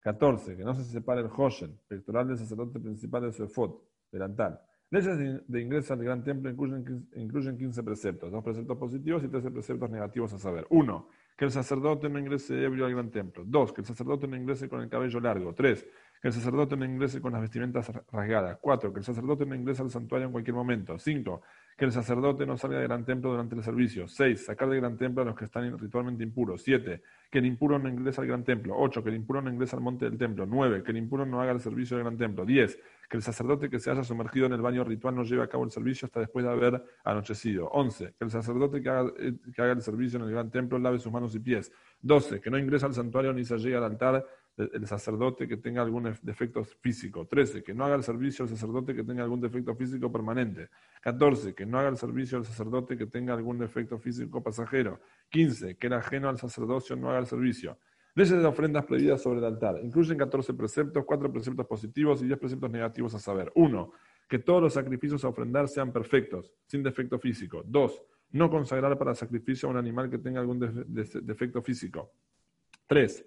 14. 0.00 0.56
Que 0.56 0.64
no 0.64 0.74
se 0.74 0.84
separe 0.84 1.22
el 1.22 1.30
hoshen, 1.34 1.80
pectoral 1.88 2.28
del 2.28 2.38
sacerdote 2.38 2.78
principal 2.78 3.22
de 3.22 3.32
su 3.32 3.44
efod, 3.44 3.80
delantal. 4.10 4.60
Leyes 4.90 5.42
de 5.48 5.60
ingreso 5.60 5.94
al 5.94 6.04
gran 6.04 6.22
templo 6.22 6.50
incluyen, 6.50 7.08
incluyen 7.14 7.56
15 7.56 7.82
preceptos, 7.82 8.30
dos 8.30 8.44
preceptos 8.44 8.76
positivos 8.76 9.24
y 9.24 9.28
13 9.28 9.50
preceptos 9.50 9.90
negativos 9.90 10.32
a 10.34 10.38
saber. 10.38 10.66
1 10.70 11.08
que 11.36 11.44
el 11.44 11.50
sacerdote 11.50 12.08
no 12.08 12.18
ingrese 12.18 12.62
ebrio 12.62 12.86
al 12.86 12.92
gran 12.92 13.10
templo. 13.10 13.44
Dos, 13.46 13.72
que 13.72 13.80
el 13.80 13.86
sacerdote 13.86 14.28
no 14.28 14.36
ingrese 14.36 14.68
con 14.68 14.80
el 14.80 14.88
cabello 14.88 15.18
largo. 15.20 15.52
Tres, 15.54 15.86
que 16.24 16.28
el 16.28 16.34
sacerdote 16.34 16.74
no 16.74 16.86
ingrese 16.86 17.20
con 17.20 17.32
las 17.32 17.42
vestimentas 17.42 17.92
rasgadas. 18.10 18.56
4. 18.60 18.92
Que 18.94 18.98
el 19.00 19.04
sacerdote 19.04 19.44
no 19.44 19.54
ingrese 19.54 19.82
al 19.82 19.90
santuario 19.90 20.26
en 20.26 20.32
cualquier 20.32 20.54
momento. 20.54 20.98
5. 20.98 21.42
Que 21.76 21.84
el 21.84 21.92
sacerdote 21.92 22.46
no 22.46 22.56
salga 22.56 22.78
del 22.78 22.88
gran 22.88 23.04
templo 23.04 23.30
durante 23.32 23.56
el 23.56 23.62
servicio. 23.62 24.08
6. 24.08 24.46
Sacar 24.46 24.70
del 24.70 24.80
gran 24.80 24.96
templo 24.96 25.20
a 25.20 25.26
los 25.26 25.34
que 25.34 25.44
están 25.44 25.76
ritualmente 25.78 26.22
impuros. 26.22 26.62
7. 26.62 27.02
Que 27.30 27.40
el 27.40 27.44
impuro 27.46 27.78
no 27.78 27.90
ingrese 27.90 28.22
al 28.22 28.26
gran 28.26 28.42
templo. 28.42 28.74
8. 28.74 29.02
Que 29.02 29.10
el 29.10 29.16
impuro 29.16 29.42
no 29.42 29.50
ingrese 29.50 29.76
al 29.76 29.82
monte 29.82 30.06
del 30.06 30.16
templo. 30.16 30.46
9. 30.46 30.82
Que 30.82 30.92
el 30.92 30.96
impuro 30.96 31.26
no 31.26 31.42
haga 31.42 31.52
el 31.52 31.60
servicio 31.60 31.98
del 31.98 32.04
gran 32.04 32.16
templo. 32.16 32.46
10. 32.46 32.78
Que 33.08 33.16
el 33.16 33.22
sacerdote 33.22 33.68
que 33.68 33.78
se 33.78 33.90
haya 33.90 34.02
sumergido 34.02 34.46
en 34.46 34.52
el 34.52 34.62
baño 34.62 34.84
ritual 34.84 35.14
no 35.14 35.24
lleve 35.24 35.42
a 35.42 35.48
cabo 35.48 35.64
el 35.64 35.70
servicio 35.70 36.06
hasta 36.06 36.20
después 36.20 36.44
de 36.44 36.50
haber 36.50 36.82
anochecido. 37.04 37.68
11. 37.68 38.14
Que 38.18 38.24
el 38.24 38.30
sacerdote 38.30 38.82
que 38.82 38.88
haga, 38.88 39.12
eh, 39.18 39.34
que 39.54 39.62
haga 39.62 39.72
el 39.72 39.82
servicio 39.82 40.18
en 40.18 40.24
el 40.24 40.30
gran 40.30 40.50
templo 40.50 40.78
lave 40.78 40.98
sus 40.98 41.12
manos 41.12 41.34
y 41.34 41.40
pies. 41.40 41.72
12. 42.00 42.40
Que 42.40 42.50
no 42.50 42.58
ingrese 42.58 42.86
al 42.86 42.94
santuario 42.94 43.32
ni 43.32 43.44
se 43.44 43.58
llegue 43.58 43.76
al 43.76 43.84
altar 43.84 44.24
el 44.56 44.86
sacerdote 44.86 45.48
que 45.48 45.56
tenga 45.56 45.82
algún 45.82 46.14
defecto 46.22 46.64
físico. 46.64 47.26
13. 47.26 47.62
Que 47.62 47.74
no 47.74 47.84
haga 47.84 47.96
el 47.96 48.04
servicio 48.04 48.44
al 48.44 48.48
sacerdote 48.48 48.94
que 48.94 49.02
tenga 49.02 49.22
algún 49.22 49.40
defecto 49.40 49.74
físico 49.74 50.10
permanente. 50.12 50.70
14. 51.00 51.54
Que 51.54 51.66
no 51.66 51.78
haga 51.78 51.88
el 51.88 51.96
servicio 51.96 52.38
al 52.38 52.44
sacerdote 52.44 52.96
que 52.96 53.06
tenga 53.06 53.34
algún 53.34 53.58
defecto 53.58 53.98
físico 53.98 54.42
pasajero. 54.42 55.00
15. 55.30 55.76
Que 55.76 55.88
el 55.88 55.94
ajeno 55.94 56.28
al 56.28 56.38
sacerdocio 56.38 56.94
no 56.94 57.10
haga 57.10 57.18
el 57.18 57.26
servicio. 57.26 57.78
Leyes 58.14 58.40
de 58.40 58.46
ofrendas 58.46 58.84
prohibidas 58.84 59.22
sobre 59.22 59.40
el 59.40 59.44
altar. 59.44 59.80
Incluyen 59.82 60.16
14 60.16 60.54
preceptos, 60.54 61.04
4 61.04 61.32
preceptos 61.32 61.66
positivos 61.66 62.22
y 62.22 62.26
10 62.26 62.38
preceptos 62.38 62.70
negativos 62.70 63.14
a 63.14 63.18
saber. 63.18 63.50
1. 63.54 63.92
Que 64.28 64.38
todos 64.38 64.62
los 64.62 64.72
sacrificios 64.72 65.24
a 65.24 65.28
ofrendar 65.28 65.68
sean 65.68 65.92
perfectos, 65.92 66.52
sin 66.66 66.82
defecto 66.82 67.18
físico. 67.18 67.62
2. 67.66 68.02
No 68.30 68.50
consagrar 68.50 68.96
para 68.98 69.14
sacrificio 69.14 69.68
a 69.68 69.72
un 69.72 69.78
animal 69.78 70.08
que 70.08 70.18
tenga 70.18 70.40
algún 70.40 70.58
defecto 70.58 71.62
físico. 71.62 72.12
3 72.86 73.24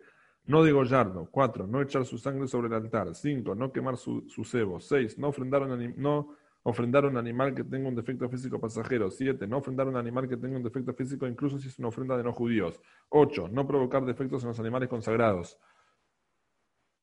no 0.47 0.63
degollarlo. 0.63 1.27
4. 1.29 1.67
No 1.67 1.81
echar 1.81 2.05
su 2.05 2.17
sangre 2.17 2.47
sobre 2.47 2.67
el 2.67 2.73
altar. 2.73 3.13
5. 3.13 3.53
No 3.53 3.71
quemar 3.71 3.97
su, 3.97 4.23
cebo. 4.43 4.79
6. 4.79 5.19
No 5.19 5.27
ofrendar, 5.27 5.61
un 5.61 5.93
no 5.97 6.35
ofrendar 6.69 7.05
un 7.05 7.15
animal 7.15 7.55
que 7.55 7.63
tenga 7.63 7.87
un 7.87 7.95
defecto 7.95 8.27
físico 8.27 8.59
pasajero. 8.59 9.09
7. 9.09 9.47
No 9.47 9.59
ofrendar 9.59 9.87
un 9.87 9.95
animal 9.95 10.27
que 10.27 10.35
tenga 10.35 10.57
un 10.57 10.63
defecto 10.63 10.93
físico 10.93 11.25
incluso 11.25 11.57
si 11.57 11.69
es 11.69 11.79
una 11.79 11.87
ofrenda 11.87 12.17
de 12.17 12.23
no 12.23 12.33
judíos. 12.33 12.81
8. 13.09 13.47
No 13.47 13.65
provocar 13.65 14.03
defectos 14.03 14.43
en 14.43 14.49
los 14.49 14.59
animales 14.59 14.89
consagrados. 14.89 15.57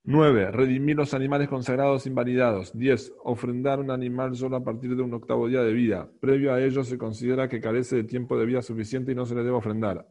9. 0.02 0.50
Redimir 0.50 0.96
los 0.96 1.14
animales 1.14 1.48
consagrados 1.48 2.06
invalidados. 2.06 2.76
10. 2.76 3.14
Ofrendar 3.24 3.80
un 3.80 3.90
animal 3.90 4.36
solo 4.36 4.56
a 4.56 4.62
partir 4.62 4.94
de 4.94 5.02
un 5.02 5.14
octavo 5.14 5.48
día 5.48 5.62
de 5.62 5.72
vida. 5.72 6.10
Previo 6.20 6.52
a 6.52 6.62
ello 6.62 6.84
se 6.84 6.98
considera 6.98 7.48
que 7.48 7.62
carece 7.62 7.96
de 7.96 8.04
tiempo 8.04 8.36
de 8.36 8.44
vida 8.44 8.60
suficiente 8.60 9.12
y 9.12 9.14
no 9.14 9.24
se 9.24 9.34
le 9.34 9.44
debe 9.44 9.56
ofrendar. 9.56 10.06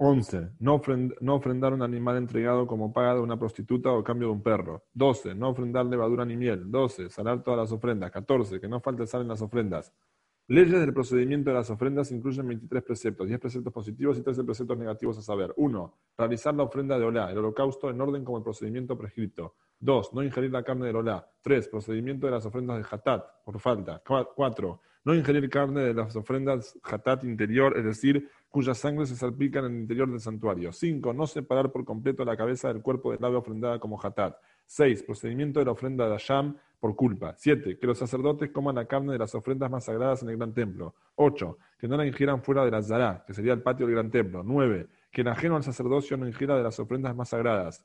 11. 0.00 0.52
No, 0.60 0.74
ofrendar 1.34 1.72
un 1.72 1.82
animal 1.82 2.16
entregado 2.16 2.66
como 2.66 2.92
paga 2.92 3.14
de 3.14 3.20
una 3.20 3.38
prostituta 3.38 3.90
o 3.90 4.04
cambio 4.04 4.28
de 4.28 4.34
un 4.34 4.42
perro. 4.42 4.84
12. 4.94 5.34
No 5.34 5.50
ofrendar 5.50 5.86
levadura 5.86 6.24
ni 6.24 6.36
miel. 6.36 6.70
12. 6.70 7.10
Salar 7.10 7.42
todas 7.42 7.58
las 7.58 7.72
ofrendas. 7.72 8.10
14. 8.12 8.60
Que 8.60 8.68
no 8.68 8.80
falte 8.80 9.06
sal 9.06 9.22
en 9.22 9.28
las 9.28 9.42
ofrendas. 9.42 9.92
Leyes 10.50 10.80
del 10.80 10.94
procedimiento 10.94 11.50
de 11.50 11.56
las 11.56 11.68
ofrendas 11.68 12.10
incluyen 12.10 12.48
23 12.48 12.82
preceptos, 12.82 13.28
10 13.28 13.38
preceptos 13.38 13.70
positivos 13.70 14.16
y 14.16 14.22
13 14.22 14.44
preceptos 14.44 14.78
negativos 14.78 15.18
a 15.18 15.22
saber. 15.22 15.52
1. 15.56 15.94
Realizar 16.16 16.54
la 16.54 16.62
ofrenda 16.62 16.98
de 16.98 17.04
Olá, 17.04 17.30
el 17.30 17.36
holocausto, 17.38 17.90
en 17.90 18.00
orden 18.00 18.24
como 18.24 18.38
el 18.38 18.44
procedimiento 18.44 18.96
prescrito. 18.96 19.56
2. 19.80 20.14
No 20.14 20.22
ingerir 20.22 20.50
la 20.52 20.62
carne 20.62 20.86
del 20.86 20.96
Olá. 20.96 21.28
3. 21.42 21.68
Procedimiento 21.68 22.26
de 22.26 22.32
las 22.32 22.46
ofrendas 22.46 22.78
de 22.78 22.86
Hatat, 22.88 23.26
por 23.44 23.58
falta. 23.58 24.00
4. 24.04 24.80
No 25.04 25.14
ingerir 25.14 25.50
carne 25.50 25.82
de 25.82 25.94
las 25.94 26.16
ofrendas 26.16 26.78
Hatat 26.82 27.24
interior, 27.24 27.76
es 27.76 27.84
decir, 27.84 28.30
cuya 28.50 28.74
sangre 28.74 29.06
se 29.06 29.16
salpica 29.16 29.58
en 29.58 29.66
el 29.66 29.80
interior 29.80 30.10
del 30.10 30.20
santuario. 30.20 30.72
5. 30.72 31.12
No 31.12 31.26
separar 31.26 31.70
por 31.70 31.84
completo 31.84 32.24
la 32.24 32.36
cabeza 32.36 32.68
del 32.68 32.82
cuerpo 32.82 33.12
del 33.12 33.24
ave 33.24 33.36
ofrendada 33.36 33.78
como 33.78 34.00
hatat. 34.02 34.36
6. 34.66 35.02
Procedimiento 35.02 35.60
de 35.60 35.66
la 35.66 35.72
ofrenda 35.72 36.08
de 36.08 36.14
Asham 36.14 36.56
por 36.80 36.96
culpa. 36.96 37.34
7. 37.36 37.78
Que 37.78 37.86
los 37.86 37.98
sacerdotes 37.98 38.50
coman 38.50 38.76
la 38.76 38.86
carne 38.86 39.12
de 39.12 39.18
las 39.18 39.34
ofrendas 39.34 39.70
más 39.70 39.84
sagradas 39.84 40.22
en 40.22 40.30
el 40.30 40.36
gran 40.36 40.54
templo. 40.54 40.94
8. 41.16 41.58
Que 41.78 41.88
no 41.88 41.96
la 41.96 42.06
ingieran 42.06 42.42
fuera 42.42 42.64
de 42.64 42.70
la 42.70 42.82
Zará, 42.82 43.24
que 43.26 43.34
sería 43.34 43.52
el 43.52 43.62
patio 43.62 43.86
del 43.86 43.94
gran 43.94 44.10
templo. 44.10 44.42
9. 44.42 44.88
Que 45.10 45.20
el 45.20 45.28
ajeno 45.28 45.56
al 45.56 45.62
sacerdocio 45.62 46.16
no 46.16 46.26
ingiera 46.26 46.56
de 46.56 46.62
las 46.62 46.78
ofrendas 46.80 47.14
más 47.14 47.30
sagradas. 47.30 47.84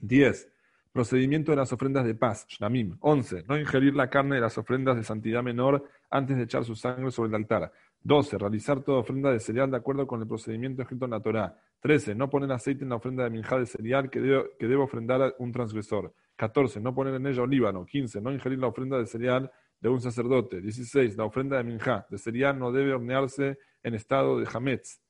10. 0.00 0.48
Procedimiento 0.92 1.52
de 1.52 1.56
las 1.56 1.72
ofrendas 1.72 2.04
de 2.04 2.14
paz, 2.14 2.46
Shlamim. 2.48 2.98
11. 3.00 3.44
No 3.48 3.58
ingerir 3.58 3.94
la 3.94 4.10
carne 4.10 4.34
de 4.34 4.42
las 4.42 4.58
ofrendas 4.58 4.94
de 4.96 5.04
santidad 5.04 5.42
menor 5.42 5.88
antes 6.10 6.36
de 6.36 6.42
echar 6.42 6.64
su 6.64 6.76
sangre 6.76 7.10
sobre 7.10 7.30
el 7.30 7.34
altar. 7.36 7.72
12. 8.04 8.38
Realizar 8.38 8.82
toda 8.82 8.98
ofrenda 8.98 9.30
de 9.30 9.38
cereal 9.38 9.70
de 9.70 9.76
acuerdo 9.76 10.06
con 10.06 10.20
el 10.20 10.26
procedimiento 10.26 10.82
escrito 10.82 11.04
en 11.04 11.12
la 11.12 11.20
Torá. 11.20 11.58
13. 11.80 12.14
No 12.14 12.28
poner 12.28 12.50
aceite 12.52 12.84
en 12.84 12.90
la 12.90 12.96
ofrenda 12.96 13.24
de 13.24 13.30
minjá 13.30 13.58
de 13.58 13.66
cereal 13.66 14.10
que 14.10 14.20
debe, 14.20 14.50
que 14.58 14.74
ofrendar 14.76 15.34
un 15.38 15.52
transgresor. 15.52 16.12
14. 16.36 16.80
No 16.80 16.94
poner 16.94 17.14
en 17.14 17.26
ella 17.26 17.42
olíbano. 17.42 17.84
15. 17.84 18.20
No 18.20 18.32
ingerir 18.32 18.58
la 18.58 18.68
ofrenda 18.68 18.98
de 18.98 19.06
cereal 19.06 19.50
de 19.80 19.88
un 19.88 20.00
sacerdote. 20.00 20.60
16. 20.60 21.16
La 21.16 21.24
ofrenda 21.24 21.56
de 21.56 21.64
minjá 21.64 22.06
de 22.10 22.18
cereal 22.18 22.58
no 22.58 22.72
debe 22.72 22.92
hornearse 22.94 23.58
en 23.82 23.94
estado 23.94 24.38
de 24.38 24.48
hametz, 24.52 25.00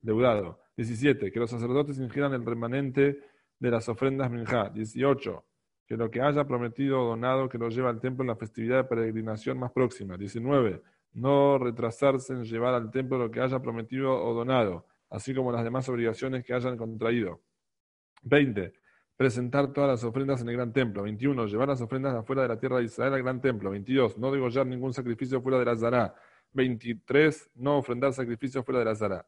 deudado. 0.00 0.60
17. 0.76 1.30
Que 1.30 1.38
los 1.38 1.50
sacerdotes 1.50 1.98
ingieran 1.98 2.32
el 2.32 2.44
remanente 2.44 3.20
de 3.58 3.70
las 3.70 3.88
ofrendas 3.88 4.30
minjá. 4.30 4.70
18. 4.70 5.44
Que 5.86 5.96
lo 5.96 6.10
que 6.10 6.20
haya 6.20 6.44
prometido 6.44 7.02
o 7.02 7.08
donado 7.10 7.48
que 7.48 7.58
lo 7.58 7.68
lleve 7.68 7.88
al 7.88 8.00
templo 8.00 8.22
en 8.22 8.28
la 8.28 8.36
festividad 8.36 8.78
de 8.78 8.84
peregrinación 8.84 9.58
más 9.58 9.72
próxima. 9.72 10.16
19 10.16 10.82
no 11.12 11.58
retrasarse 11.58 12.32
en 12.32 12.44
llevar 12.44 12.74
al 12.74 12.90
templo 12.90 13.18
lo 13.18 13.30
que 13.30 13.40
haya 13.40 13.60
prometido 13.60 14.12
o 14.12 14.34
donado, 14.34 14.86
así 15.08 15.34
como 15.34 15.52
las 15.52 15.64
demás 15.64 15.88
obligaciones 15.88 16.44
que 16.44 16.54
hayan 16.54 16.76
contraído. 16.76 17.40
20. 18.22 18.72
Presentar 19.16 19.72
todas 19.72 19.90
las 19.90 20.04
ofrendas 20.04 20.40
en 20.40 20.48
el 20.48 20.56
gran 20.56 20.72
templo. 20.72 21.02
21. 21.02 21.46
Llevar 21.46 21.68
las 21.68 21.80
ofrendas 21.80 22.14
afuera 22.14 22.42
de 22.42 22.48
la 22.48 22.58
tierra 22.58 22.78
de 22.78 22.84
Israel 22.84 23.12
al 23.12 23.22
gran 23.22 23.40
templo. 23.40 23.70
22. 23.70 24.18
No 24.18 24.30
degollar 24.30 24.66
ningún 24.66 24.94
sacrificio 24.94 25.42
fuera 25.42 25.58
de 25.58 25.64
la 25.66 25.76
Zara. 25.76 26.14
23. 26.52 27.50
No 27.56 27.78
ofrendar 27.78 28.12
sacrificios 28.12 28.64
fuera 28.64 28.78
de 28.78 28.86
la 28.86 28.94
Zara. 28.94 29.26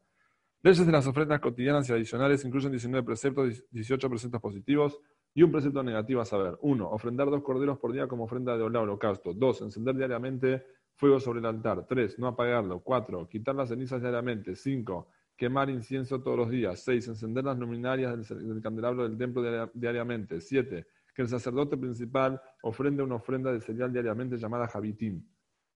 Leyes 0.62 0.86
de 0.86 0.92
las 0.92 1.06
ofrendas 1.06 1.40
cotidianas 1.40 1.88
y 1.88 1.92
adicionales 1.92 2.44
incluyen 2.44 2.70
19 2.70 3.04
preceptos, 3.04 3.64
18 3.70 4.08
preceptos 4.08 4.40
positivos 4.40 4.98
y 5.34 5.42
un 5.42 5.50
precepto 5.50 5.82
negativo 5.82 6.20
a 6.20 6.24
saber. 6.24 6.56
1. 6.60 6.88
Ofrendar 6.88 7.28
dos 7.28 7.42
corderos 7.42 7.78
por 7.78 7.92
día 7.92 8.06
como 8.06 8.24
ofrenda 8.24 8.56
de 8.56 8.62
holocausto. 8.62 9.34
2. 9.34 9.62
Encender 9.62 9.96
diariamente 9.96 10.64
fuego 11.02 11.18
sobre 11.18 11.40
el 11.40 11.46
altar. 11.46 11.84
3. 11.84 12.16
No 12.20 12.28
apagarlo. 12.28 12.78
4. 12.78 13.28
Quitar 13.28 13.56
las 13.56 13.70
cenizas 13.70 14.00
diariamente. 14.00 14.54
5. 14.54 15.08
Quemar 15.36 15.68
incienso 15.68 16.22
todos 16.22 16.38
los 16.38 16.48
días. 16.48 16.78
6. 16.84 17.08
Encender 17.08 17.42
las 17.42 17.58
luminarias 17.58 18.28
del, 18.28 18.62
candelabro 18.62 19.02
del 19.02 19.18
templo 19.18 19.42
diariamente. 19.74 20.40
7. 20.40 20.86
Que 21.12 21.22
el 21.22 21.26
sacerdote 21.26 21.76
principal 21.76 22.40
ofrende 22.62 23.02
una 23.02 23.16
ofrenda 23.16 23.52
de 23.52 23.60
cereal 23.60 23.92
diariamente 23.92 24.36
llamada 24.36 24.68
Javitín. 24.68 25.28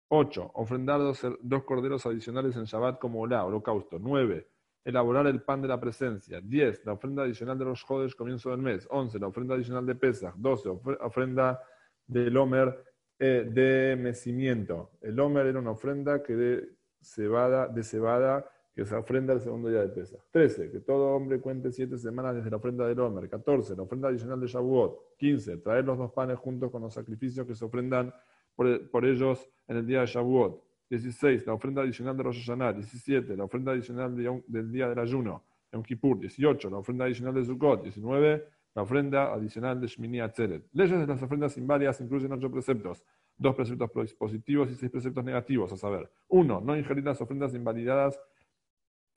8. 0.09 0.51
Ofrendar 0.53 1.01
dos, 1.01 1.63
corderos 1.63 2.05
adicionales 2.05 2.55
en 2.55 2.65
Shabbat 2.65 2.99
como 2.99 3.21
Olá, 3.21 3.45
holocausto. 3.45 3.97
9. 3.97 4.47
Elaborar 4.83 5.25
el 5.25 5.41
pan 5.41 5.59
de 5.59 5.69
la 5.69 5.79
presencia. 5.79 6.39
10. 6.39 6.85
La 6.85 6.93
ofrenda 6.93 7.23
adicional 7.23 7.57
de 7.57 7.65
los 7.65 7.81
jodes 7.81 8.13
comienzo 8.13 8.51
del 8.51 8.59
mes. 8.59 8.87
11. 8.91 9.17
La 9.17 9.25
ofrenda 9.25 9.55
adicional 9.55 9.87
de 9.87 9.95
Pesach. 9.95 10.35
12. 10.35 10.69
Ofrenda 11.01 11.59
del 12.05 12.37
Homer 12.37 12.94
eh, 13.17 13.49
de 13.49 13.95
mecimiento. 13.95 14.91
El 15.01 15.19
Homer 15.19 15.45
era 15.45 15.59
una 15.59 15.71
ofrenda 15.71 16.21
que 16.21 16.35
de 16.35 16.69
cebada, 17.01 17.67
de 17.67 17.83
cebada 17.83 18.45
que 18.75 18.83
se 18.83 18.93
ofrenda 18.93 19.31
el 19.31 19.39
segundo 19.39 19.69
día 19.69 19.79
de 19.81 19.87
Pesach. 19.87 20.19
13. 20.31 20.69
Que 20.69 20.81
todo 20.81 21.15
hombre 21.15 21.39
cuente 21.39 21.71
siete 21.71 21.97
semanas 21.97 22.35
desde 22.35 22.49
la 22.49 22.57
ofrenda 22.57 22.85
del 22.85 22.99
Homer. 22.99 23.29
14. 23.29 23.73
La 23.73 23.83
ofrenda 23.83 24.09
adicional 24.09 24.41
de 24.41 24.47
Shavuot. 24.47 25.15
15. 25.17 25.57
Traer 25.57 25.85
los 25.85 25.97
dos 25.97 26.11
panes 26.11 26.37
juntos 26.37 26.69
con 26.69 26.81
los 26.81 26.93
sacrificios 26.93 27.47
que 27.47 27.55
se 27.55 27.63
ofrendan 27.63 28.13
por, 28.53 29.05
ellos 29.05 29.49
en 29.69 29.77
el 29.77 29.85
día 29.85 30.01
de 30.01 30.07
Shavuot. 30.07 30.61
16. 30.89 31.47
La 31.47 31.53
ofrenda 31.53 31.83
adicional 31.83 32.17
de 32.17 32.23
Rosh 32.23 32.39
Hashanah. 32.39 32.73
17. 32.73 33.37
La 33.37 33.45
ofrenda 33.45 33.71
adicional 33.71 34.13
del 34.45 34.71
día 34.71 34.89
del 34.89 34.99
ayuno. 34.99 35.45
Yom 35.71 35.81
Kippur. 35.81 36.19
18. 36.19 36.69
La 36.69 36.77
ofrenda 36.77 37.05
adicional 37.05 37.33
de 37.33 37.45
Sukkot. 37.45 37.81
19 37.81 38.45
la 38.75 38.81
ofrenda 38.81 39.33
adicional 39.33 39.79
de 39.79 39.87
Shmini 39.87 40.19
Atzeret. 40.19 40.67
Leyes 40.73 40.99
de 40.99 41.07
las 41.07 41.21
ofrendas 41.23 41.57
inválidas 41.57 41.99
incluyen 42.01 42.31
ocho 42.33 42.51
preceptos, 42.51 43.03
dos 43.37 43.55
preceptos 43.55 43.89
positivos 44.19 44.69
y 44.69 44.75
seis 44.75 44.91
preceptos 44.91 45.23
negativos, 45.23 45.71
a 45.71 45.77
saber, 45.77 46.11
uno, 46.27 46.61
no 46.61 46.77
ingerir 46.77 47.03
las 47.03 47.19
ofrendas 47.21 47.53
invalidadas 47.53 48.19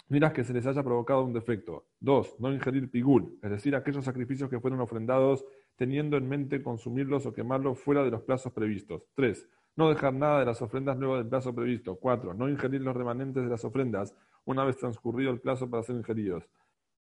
miras 0.09 0.33
que 0.33 0.44
se 0.44 0.55
les 0.55 0.66
haya 0.66 0.83
provocado 0.83 1.23
un 1.25 1.33
defecto. 1.33 1.87
Dos, 2.01 2.35
no 2.38 2.53
ingerir 2.53 2.90
pigul, 2.90 3.38
es 3.42 3.51
decir, 3.51 3.75
aquellos 3.77 4.05
sacrificios 4.05 4.49
que 4.49 4.61
fueron 4.61 4.81
ofrendados 4.81 5.44
teniendo 5.77 6.16
en 6.16 6.29
mente 6.29 6.62
consumirlos 6.62 7.27
o 7.27 7.33
quemarlos 7.33 7.79
fuera 7.79 8.03
de 8.03 8.11
los 8.11 8.23
plazos 8.23 8.53
previstos. 8.53 9.03
Tres, 9.14 9.49
no 9.77 9.88
dejar 9.88 10.14
nada 10.14 10.40
de 10.40 10.47
las 10.47 10.62
ofrendas 10.62 10.99
luego 10.99 11.16
del 11.16 11.29
plazo 11.29 11.55
previsto. 11.55 11.97
Cuatro, 11.97 12.35
no 12.35 12.49
ingerir 12.49 12.81
los 12.81 12.97
remanentes 12.97 13.44
de 13.44 13.51
las 13.51 13.64
ofrendas 13.64 14.14
una 14.44 14.64
vez 14.64 14.77
transcurrido 14.77 15.31
el 15.31 15.40
plazo 15.40 15.68
para 15.68 15.83
ser 15.83 15.97
ingeridos. 15.97 16.49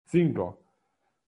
Cinco, 0.06 0.63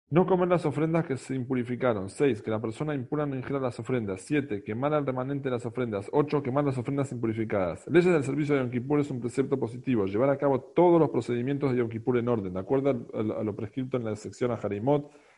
no 0.09 0.25
comer 0.25 0.49
las 0.49 0.65
ofrendas 0.65 1.05
que 1.05 1.17
se 1.17 1.35
impurificaron. 1.35 2.09
6. 2.09 2.43
Que 2.43 2.51
la 2.51 2.61
persona 2.61 2.95
impura 2.95 3.27
no 3.27 3.35
ingiera 3.35 3.59
las 3.59 3.79
ofrendas. 3.81 4.21
7. 4.23 4.63
Quemar 4.63 4.95
al 4.95 5.05
remanente 5.05 5.49
de 5.49 5.57
las 5.57 5.67
ofrendas. 5.67 6.09
8. 6.13 6.43
Quemar 6.43 6.65
las 6.65 6.79
ofrendas 6.79 7.11
impurificadas. 7.11 7.85
Leyes 7.89 8.13
del 8.13 8.23
servicio 8.23 8.55
de 8.55 8.61
Yom 8.61 8.71
Kippur 8.71 9.01
es 9.01 9.11
un 9.11 9.21
precepto 9.21 9.59
positivo. 9.59 10.07
Llevar 10.07 10.31
a 10.31 10.39
cabo 10.39 10.61
todos 10.61 11.01
los 11.01 11.11
procedimientos 11.11 11.73
de 11.73 11.79
Yom 11.79 11.89
Kippur 11.89 12.19
en 12.19 12.29
orden, 12.29 12.55
de 12.55 12.61
acuerdo 12.61 13.09
a 13.15 13.43
lo 13.43 13.57
prescrito 13.57 13.97
en 13.97 14.05
la 14.05 14.15
sección 14.15 14.53
a 14.53 14.61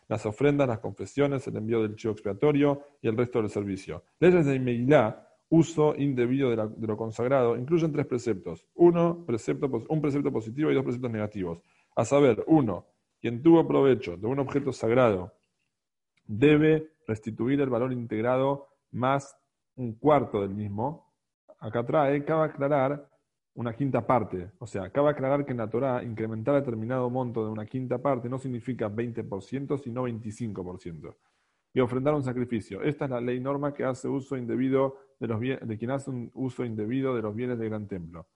las 0.09 0.27
ofrendas, 0.27 0.69
las 0.69 0.79
confesiones, 0.81 1.47
el 1.47 1.57
envío 1.57 1.83
del 1.83 1.95
chivo 1.95 2.13
expiatorio 2.13 2.83
y 3.03 3.09
el 3.09 3.17
resto 3.17 3.41
del 3.41 3.51
servicio. 3.51 4.05
Leyes 4.21 4.47
de 4.47 4.55
Imeilá, 4.55 5.29
uso 5.51 5.95
indebido 5.97 6.51
de, 6.51 6.87
lo 6.87 6.97
consagrado, 6.97 7.57
incluyen 7.57 7.93
tres 7.93 8.07
preceptos. 8.07 8.67
Uno, 8.75 9.25
precepto, 9.27 9.71
un 9.89 10.01
precepto 10.01 10.33
positivo 10.33 10.71
y 10.71 10.75
dos 10.75 10.85
preceptos 10.85 11.11
negativos. 11.11 11.61
A 11.97 12.05
saber, 12.05 12.45
uno, 12.47 12.87
quien 13.21 13.43
tuvo 13.43 13.67
provecho 13.67 14.17
de 14.17 14.27
un 14.27 14.39
objeto 14.39 14.73
sagrado 14.73 15.33
debe 16.25 16.93
restituir 17.07 17.61
el 17.61 17.71
valor 17.71 17.93
integrado 17.93 18.69
más 18.93 19.37
un 19.77 19.95
cuarto 19.95 20.43
del 20.43 20.51
mismo. 20.51 21.13
Acá 21.59 21.85
trae, 21.85 22.25
cabe 22.25 22.45
aclarar 22.45 23.09
una 23.55 23.75
quinta 23.75 24.07
parte. 24.07 24.53
O 24.59 24.67
sea, 24.67 24.91
cabe 24.91 25.11
aclarar 25.11 25.45
que 25.45 25.53
en 25.53 25.59
la 25.59 25.69
Torah 25.69 26.03
incrementar 26.05 26.55
determinado 26.55 27.11
monto 27.11 27.45
de 27.45 27.51
una 27.51 27.67
quinta 27.67 27.99
parte 27.99 28.29
no 28.29 28.39
significa 28.39 28.89
20%, 28.89 29.79
sino 29.79 30.07
25%. 30.07 31.17
Y 31.75 31.81
ofrendar 31.81 32.15
un 32.15 32.23
sacrificio. 32.23 32.83
Esta 32.83 33.07
es 33.07 33.11
la 33.11 33.21
ley 33.21 33.41
norma 33.41 33.75
que 33.75 33.85
hace 33.85 34.09
uso 34.09 34.37
indebido 34.37 34.97
de, 35.19 35.27
los 35.27 35.41
de 35.41 35.77
quien 35.79 35.91
hace 35.91 36.11
un 36.11 36.31
uso 36.35 36.65
indebido 36.65 37.15
de 37.15 37.23
los 37.23 37.35
bienes 37.35 37.59
del 37.59 37.71
gran 37.71 37.89
templo. 37.89 38.27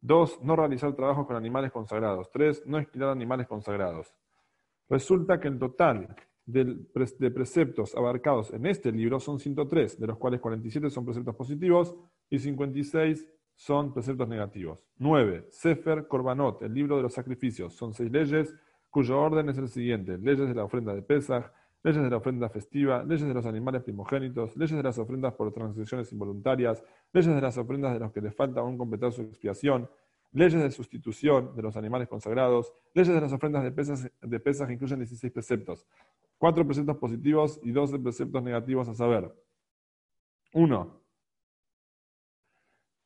Dos, 0.00 0.40
no 0.42 0.56
realizar 0.56 0.94
trabajos 0.94 1.26
con 1.26 1.36
animales 1.36 1.72
consagrados. 1.72 2.30
Tres, 2.30 2.62
no 2.66 2.78
esquilar 2.78 3.10
animales 3.10 3.46
consagrados. 3.46 4.14
Resulta 4.90 5.38
que 5.38 5.48
el 5.48 5.58
total 5.58 6.14
de 6.44 7.30
preceptos 7.30 7.94
abarcados 7.94 8.52
en 8.52 8.66
este 8.66 8.90
libro 8.90 9.20
son 9.20 9.38
103, 9.38 10.00
de 10.00 10.06
los 10.08 10.18
cuales 10.18 10.40
47 10.40 10.90
son 10.90 11.04
preceptos 11.04 11.36
positivos 11.36 11.96
y 12.28 12.40
56 12.40 13.26
son 13.54 13.94
preceptos 13.94 14.28
negativos. 14.28 14.84
9. 14.98 15.46
Sefer 15.50 16.08
Korbanot, 16.08 16.62
el 16.62 16.74
libro 16.74 16.96
de 16.96 17.02
los 17.02 17.12
sacrificios. 17.12 17.74
Son 17.74 17.94
seis 17.94 18.10
leyes 18.10 18.54
cuyo 18.88 19.20
orden 19.20 19.48
es 19.50 19.58
el 19.58 19.68
siguiente. 19.68 20.18
Leyes 20.18 20.48
de 20.48 20.54
la 20.54 20.64
ofrenda 20.64 20.94
de 20.94 21.02
Pesach, 21.02 21.52
leyes 21.84 22.02
de 22.02 22.10
la 22.10 22.16
ofrenda 22.16 22.48
festiva, 22.48 23.04
leyes 23.04 23.28
de 23.28 23.34
los 23.34 23.46
animales 23.46 23.82
primogénitos, 23.82 24.56
leyes 24.56 24.76
de 24.76 24.82
las 24.82 24.98
ofrendas 24.98 25.34
por 25.34 25.52
transacciones 25.52 26.10
involuntarias, 26.12 26.82
leyes 27.12 27.32
de 27.32 27.40
las 27.40 27.56
ofrendas 27.58 27.92
de 27.92 28.00
los 28.00 28.12
que 28.12 28.20
les 28.20 28.34
falta 28.34 28.60
aún 28.60 28.76
completar 28.76 29.12
su 29.12 29.22
expiación, 29.22 29.88
leyes 30.32 30.62
de 30.62 30.70
sustitución 30.70 31.54
de 31.54 31.62
los 31.62 31.76
animales 31.76 32.08
consagrados, 32.08 32.72
leyes 32.94 33.14
de 33.14 33.20
las 33.20 33.32
ofrendas 33.32 33.62
de 33.62 33.72
pesas, 33.72 34.10
de 34.20 34.40
pesas 34.40 34.66
que 34.66 34.74
incluyen 34.74 34.98
16 34.98 35.32
preceptos, 35.32 35.86
cuatro 36.38 36.64
preceptos 36.66 36.96
positivos 36.96 37.60
y 37.62 37.72
12 37.72 37.98
preceptos 37.98 38.42
negativos 38.42 38.88
a 38.88 38.94
saber. 38.94 39.32
Uno, 40.52 41.00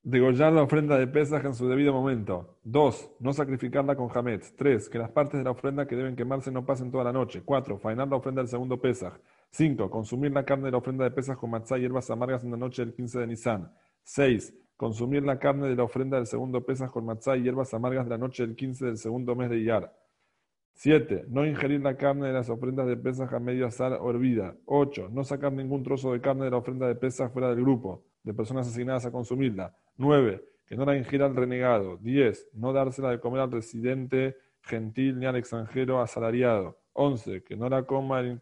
degollar 0.05 0.53
la 0.53 0.63
ofrenda 0.63 0.99
de 0.99 1.07
pesas 1.07 1.45
en 1.45 1.55
su 1.55 1.67
debido 1.67 1.93
momento. 1.93 2.59
Dos, 2.63 3.11
no 3.21 3.33
sacrificarla 3.33 3.97
con 3.97 4.09
jamet. 4.09 4.55
Tres, 4.57 4.89
que 4.89 4.99
las 4.99 5.11
partes 5.11 5.39
de 5.39 5.45
la 5.45 5.51
ofrenda 5.51 5.87
que 5.87 5.97
deben 5.97 6.15
quemarse 6.15 6.53
no 6.53 6.65
pasen 6.65 6.91
toda 6.91 7.05
la 7.05 7.13
noche. 7.13 7.43
Cuatro, 7.45 7.79
fainar 7.79 8.09
la 8.09 8.17
ofrenda 8.17 8.43
del 8.43 8.49
segundo 8.49 8.81
pesaj. 8.81 9.15
Cinco, 9.51 9.91
consumir 9.91 10.33
la 10.33 10.45
carne 10.45 10.67
de 10.67 10.73
la 10.73 10.79
ofrenda 10.79 11.05
de 11.05 11.11
pesas 11.11 11.37
con 11.39 11.51
matzá 11.51 11.79
y 11.79 11.83
hierbas 11.83 12.11
amargas 12.11 12.45
en 12.45 12.51
la 12.51 12.57
noche 12.57 12.85
del 12.85 12.95
15 12.95 13.21
de 13.21 13.27
Nisan. 13.27 13.73
Seis, 14.03 14.55
consumir 14.77 15.23
la 15.23 15.39
carne 15.39 15.69
de 15.69 15.77
la 15.77 15.85
ofrenda 15.85 16.17
del 16.17 16.27
segundo 16.27 16.65
pesas 16.65 16.91
con 16.91 17.05
matzá 17.05 17.37
y 17.37 17.43
hierbas 17.43 17.73
amargas 17.75 18.05
de 18.05 18.11
la 18.11 18.19
noche 18.19 18.47
del 18.47 18.57
15 18.57 18.87
del 18.87 18.97
segundo 18.97 19.35
mes 19.37 19.51
de 19.51 19.59
Iyar. 19.59 19.93
7. 20.75 21.27
No 21.29 21.47
ingerir 21.47 21.81
la 21.81 21.97
carne 21.97 22.27
de 22.27 22.33
las 22.33 22.51
ofrendas 22.51 22.87
de 22.87 22.97
pesas 22.97 23.33
a 23.33 23.39
medio 23.39 23.67
asar 23.67 23.93
o 24.01 24.11
hervida. 24.11 24.57
8. 24.67 25.09
No 25.13 25.23
sacar 25.25 25.53
ningún 25.53 25.83
trozo 25.83 26.13
de 26.13 26.21
carne 26.21 26.45
de 26.45 26.51
la 26.51 26.57
ofrenda 26.57 26.89
de 26.89 26.97
pesas 26.97 27.33
fuera 27.33 27.49
del 27.49 27.61
grupo 27.61 28.05
de 28.25 28.35
personas 28.35 28.67
asignadas 28.67 29.07
a 29.07 29.13
consumirla. 29.13 29.77
9. 29.97 30.43
Que 30.67 30.77
no 30.77 30.85
la 30.85 30.97
ingiera 30.97 31.27
al 31.27 31.37
renegado. 31.37 31.99
10. 31.99 32.51
No 32.55 32.73
dársela 32.73 33.11
de 33.11 33.21
comer 33.21 33.41
al 33.41 33.53
residente 33.53 34.37
gentil 34.63 35.19
ni 35.19 35.27
al 35.27 35.37
extranjero 35.37 36.01
asalariado. 36.01 36.79
11. 36.95 37.45
Que 37.45 37.57
no 37.57 37.69
la 37.69 37.85
coma 37.85 38.21
el, 38.21 38.39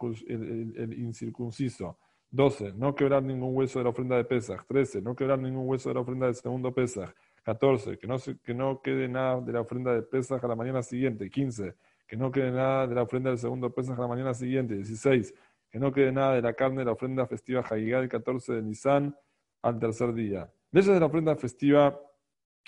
incircunciso. 0.98 1.98
12. 2.32 2.72
No 2.74 2.94
quebrar 2.94 3.22
ningún 3.22 3.54
hueso 3.54 3.78
de 3.78 3.84
la 3.84 3.90
ofrenda 3.90 4.16
de 4.16 4.24
pesas. 4.24 4.66
13. 4.66 5.00
No 5.00 5.14
quebrar 5.14 5.38
ningún 5.38 5.68
hueso 5.68 5.88
de 5.90 5.94
la 5.94 6.00
ofrenda 6.00 6.26
del 6.26 6.34
segundo 6.34 6.74
pesas. 6.74 7.14
14. 7.44 7.96
Que 7.98 8.06
no, 8.06 8.16
que 8.42 8.54
no 8.54 8.82
quede 8.82 9.08
nada 9.08 9.40
de 9.40 9.52
la 9.52 9.60
ofrenda 9.60 9.94
de 9.94 10.02
pesas 10.02 10.42
a 10.42 10.48
la 10.48 10.56
mañana 10.56 10.82
siguiente. 10.82 11.30
15 11.30 11.74
que 12.12 12.18
no 12.18 12.30
quede 12.30 12.50
nada 12.50 12.86
de 12.86 12.94
la 12.94 13.04
ofrenda 13.04 13.30
del 13.30 13.38
segundo 13.38 13.74
Pesaj 13.74 13.98
a 13.98 14.02
la 14.02 14.08
mañana 14.08 14.34
siguiente. 14.34 14.74
16. 14.74 15.34
Que 15.70 15.78
no 15.78 15.90
quede 15.90 16.12
nada 16.12 16.34
de 16.34 16.42
la 16.42 16.52
carne 16.52 16.80
de 16.80 16.84
la 16.84 16.92
ofrenda 16.92 17.26
festiva 17.26 17.62
Hagigá 17.62 18.00
el 18.00 18.10
14 18.10 18.52
de 18.52 18.62
Nisan 18.62 19.16
al 19.62 19.78
tercer 19.78 20.12
día. 20.12 20.52
Leyes 20.72 20.92
de 20.92 21.00
la 21.00 21.06
ofrenda 21.06 21.34
festiva 21.36 21.98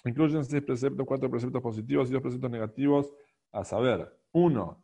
incluyen 0.07 0.47
seis 0.47 0.63
preceptos, 0.63 1.07
cuatro 1.07 1.31
preceptos 1.31 1.61
positivos 1.61 2.09
y 2.09 2.15
dos 2.15 2.23
preceptos 2.23 2.51
negativos, 2.51 3.13
a 3.53 3.65
saber, 3.65 4.19
uno, 4.33 4.83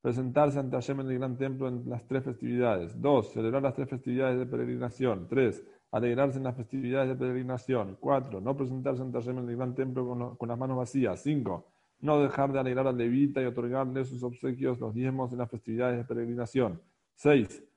presentarse 0.00 0.58
ante 0.58 0.76
Hashem 0.76 1.00
en 1.00 1.10
el 1.10 1.18
gran 1.18 1.36
templo 1.36 1.68
en 1.68 1.88
las 1.88 2.06
tres 2.06 2.24
festividades. 2.24 3.00
Dos, 3.00 3.32
celebrar 3.32 3.62
las 3.62 3.74
tres 3.74 3.88
festividades 3.88 4.38
de 4.38 4.46
peregrinación. 4.46 5.26
Tres, 5.28 5.64
alegrarse 5.92 6.38
en 6.38 6.44
las 6.44 6.56
festividades 6.56 7.08
de 7.08 7.16
peregrinación. 7.16 7.96
Cuatro, 8.00 8.40
no 8.40 8.56
presentarse 8.56 9.02
ante 9.02 9.18
Hashem 9.18 9.38
en 9.38 9.48
el 9.48 9.56
gran 9.56 9.74
templo 9.74 10.36
con, 10.38 10.48
las 10.48 10.58
manos 10.58 10.76
vacías. 10.76 11.22
Cinco, 11.22 11.72
no 12.00 12.20
dejar 12.20 12.52
de 12.52 12.60
alegrar 12.60 12.86
al 12.86 12.96
levita 12.96 13.42
y 13.42 13.46
otorgarle 13.46 14.04
sus 14.04 14.22
obsequios, 14.22 14.78
los 14.80 14.94
diezmos 14.94 15.32
en 15.32 15.38
las 15.38 15.50
festividades 15.50 15.98
de 15.98 16.04
peregrinación. 16.04 16.80
6. 17.16 17.69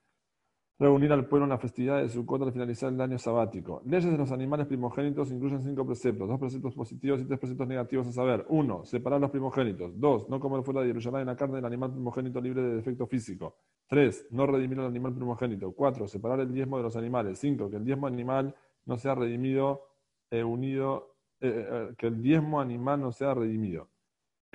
Reunir 0.84 1.14
al 1.14 1.26
pueblo 1.28 1.46
en 1.46 1.52
las 1.52 1.62
festividades 1.62 2.08
de 2.08 2.14
Sukkot 2.14 2.42
al 2.42 2.52
finalizar 2.52 2.92
el 2.92 3.00
año 3.00 3.18
sabático. 3.18 3.82
Leyes 3.86 4.12
de 4.12 4.18
los 4.18 4.34
animales 4.34 4.68
primogénitos 4.68 5.32
incluyen 5.32 5.64
cinco 5.64 5.86
preceptos, 5.86 6.28
dos 6.28 6.38
preceptos 6.38 6.76
positivos 6.76 7.22
y 7.22 7.26
tres 7.26 7.40
preceptos 7.40 7.70
negativos 7.70 8.06
a 8.08 8.12
saber. 8.12 8.46
1. 8.50 8.84
Separar 8.84 9.22
los 9.22 9.32
primogénitos. 9.32 9.98
2. 9.98 10.28
No 10.28 10.42
comer 10.42 10.62
fuera 10.62 10.82
de 10.82 10.88
Jerusalén 10.88 11.26
la 11.26 11.38
carne 11.38 11.56
del 11.56 11.66
animal 11.66 11.94
primogénito 11.94 12.42
libre 12.42 12.64
de 12.64 12.76
defecto 12.76 13.08
físico. 13.08 13.56
3. 13.88 14.28
No 14.32 14.46
redimir 14.46 14.78
al 14.80 14.88
animal 14.88 15.14
primogénito. 15.14 15.72
4. 15.72 16.06
Separar 16.10 16.42
el 16.42 16.54
diezmo 16.54 16.76
de 16.76 16.84
los 16.84 16.98
animales. 16.98 17.40
5. 17.40 17.70
Que 17.70 17.78
el 17.78 17.86
diezmo 17.86 18.06
animal 18.06 18.54
no 18.86 18.98
sea 18.98 19.16
redimido, 19.16 19.88
eh, 20.32 20.44
unido, 20.44 21.16
eh, 21.40 21.66
eh, 21.66 21.94
que 21.98 22.08
el 22.08 22.22
diezmo 22.22 22.60
animal 22.60 23.00
no 23.00 23.14
sea 23.14 23.34
redimido. 23.34 23.88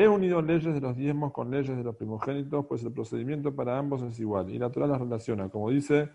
He 0.01 0.07
unido 0.07 0.41
leyes 0.41 0.73
de 0.73 0.81
los 0.81 0.97
diezmos 0.97 1.33
con 1.33 1.51
leyes 1.51 1.77
de 1.77 1.83
los 1.83 1.97
primogénitos, 1.97 2.65
pues 2.67 2.85
el 2.85 2.93
procedimiento 2.93 3.53
para 3.53 3.77
ambos 3.77 4.01
es 4.05 4.21
igual, 4.21 4.49
y 4.49 4.57
la 4.57 4.71
Torah 4.71 4.87
las 4.87 5.01
relaciona. 5.01 5.49
Como 5.49 5.71
dice, 5.71 6.09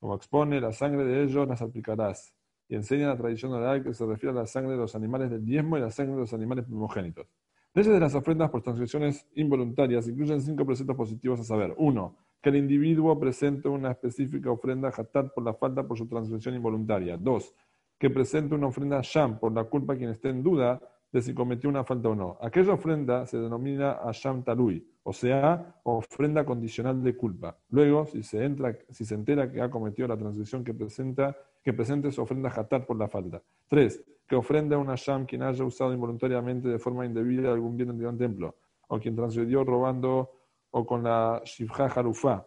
como 0.00 0.16
expone, 0.16 0.60
la 0.60 0.72
sangre 0.72 1.04
de 1.04 1.22
ellos 1.22 1.46
las 1.46 1.62
aplicarás. 1.62 2.34
Y 2.68 2.74
enseña 2.74 3.06
la 3.06 3.16
tradición 3.16 3.52
oral 3.52 3.84
que 3.84 3.94
se 3.94 4.04
refiere 4.04 4.36
a 4.36 4.40
la 4.40 4.46
sangre 4.46 4.72
de 4.72 4.78
los 4.78 4.96
animales 4.96 5.30
del 5.30 5.44
diezmo 5.44 5.78
y 5.78 5.80
la 5.80 5.92
sangre 5.92 6.14
de 6.14 6.22
los 6.22 6.34
animales 6.34 6.64
primogénitos. 6.64 7.28
Leyes 7.72 7.92
de 7.92 8.00
las 8.00 8.16
ofrendas 8.16 8.50
por 8.50 8.62
transgresiones 8.62 9.24
involuntarias 9.36 10.08
incluyen 10.08 10.40
cinco 10.40 10.66
preceptos 10.66 10.96
positivos 10.96 11.38
a 11.38 11.44
saber. 11.44 11.72
Uno, 11.78 12.16
que 12.42 12.48
el 12.48 12.56
individuo 12.56 13.16
presente 13.20 13.68
una 13.68 13.92
específica 13.92 14.50
ofrenda 14.50 14.88
hatat 14.88 15.32
por 15.32 15.44
la 15.44 15.54
falta 15.54 15.86
por 15.86 15.96
su 15.96 16.08
transgresión 16.08 16.56
involuntaria. 16.56 17.16
Dos, 17.16 17.54
que 17.96 18.10
presente 18.10 18.56
una 18.56 18.66
ofrenda 18.66 19.00
sham 19.04 19.38
por 19.38 19.52
la 19.52 19.62
culpa 19.62 19.94
quien 19.94 20.10
esté 20.10 20.30
en 20.30 20.42
duda 20.42 20.80
de 21.12 21.22
si 21.22 21.34
cometió 21.34 21.68
una 21.68 21.84
falta 21.84 22.08
o 22.08 22.14
no. 22.14 22.38
Aquella 22.40 22.74
ofrenda 22.74 23.26
se 23.26 23.38
denomina 23.38 23.92
Asham 23.92 24.44
Talui, 24.44 24.86
o 25.02 25.12
sea, 25.12 25.80
ofrenda 25.82 26.44
condicional 26.44 27.02
de 27.02 27.16
culpa. 27.16 27.56
Luego, 27.70 28.06
si 28.06 28.22
se, 28.22 28.44
entra, 28.44 28.76
si 28.90 29.04
se 29.04 29.14
entera 29.14 29.50
que 29.50 29.60
ha 29.60 29.70
cometido 29.70 30.06
la 30.06 30.16
transición 30.16 30.62
que 30.62 30.72
presenta, 30.72 31.36
que 31.62 31.72
presente 31.72 32.12
su 32.12 32.22
ofrenda 32.22 32.50
Hatat 32.50 32.86
por 32.86 32.96
la 32.96 33.08
falta. 33.08 33.42
Tres, 33.66 34.04
que 34.26 34.36
ofrenda 34.36 34.76
a 34.76 34.78
un 34.78 34.88
Asham 34.88 35.26
quien 35.26 35.42
haya 35.42 35.64
usado 35.64 35.92
involuntariamente 35.92 36.68
de 36.68 36.78
forma 36.78 37.04
indebida 37.04 37.52
algún 37.52 37.76
bien 37.76 37.98
de 37.98 38.06
un 38.06 38.16
templo, 38.16 38.56
o 38.86 39.00
quien 39.00 39.16
transgredió 39.16 39.64
robando 39.64 40.30
o 40.70 40.86
con 40.86 41.02
la 41.02 41.42
Shivha 41.44 41.86
Harufa, 41.86 42.46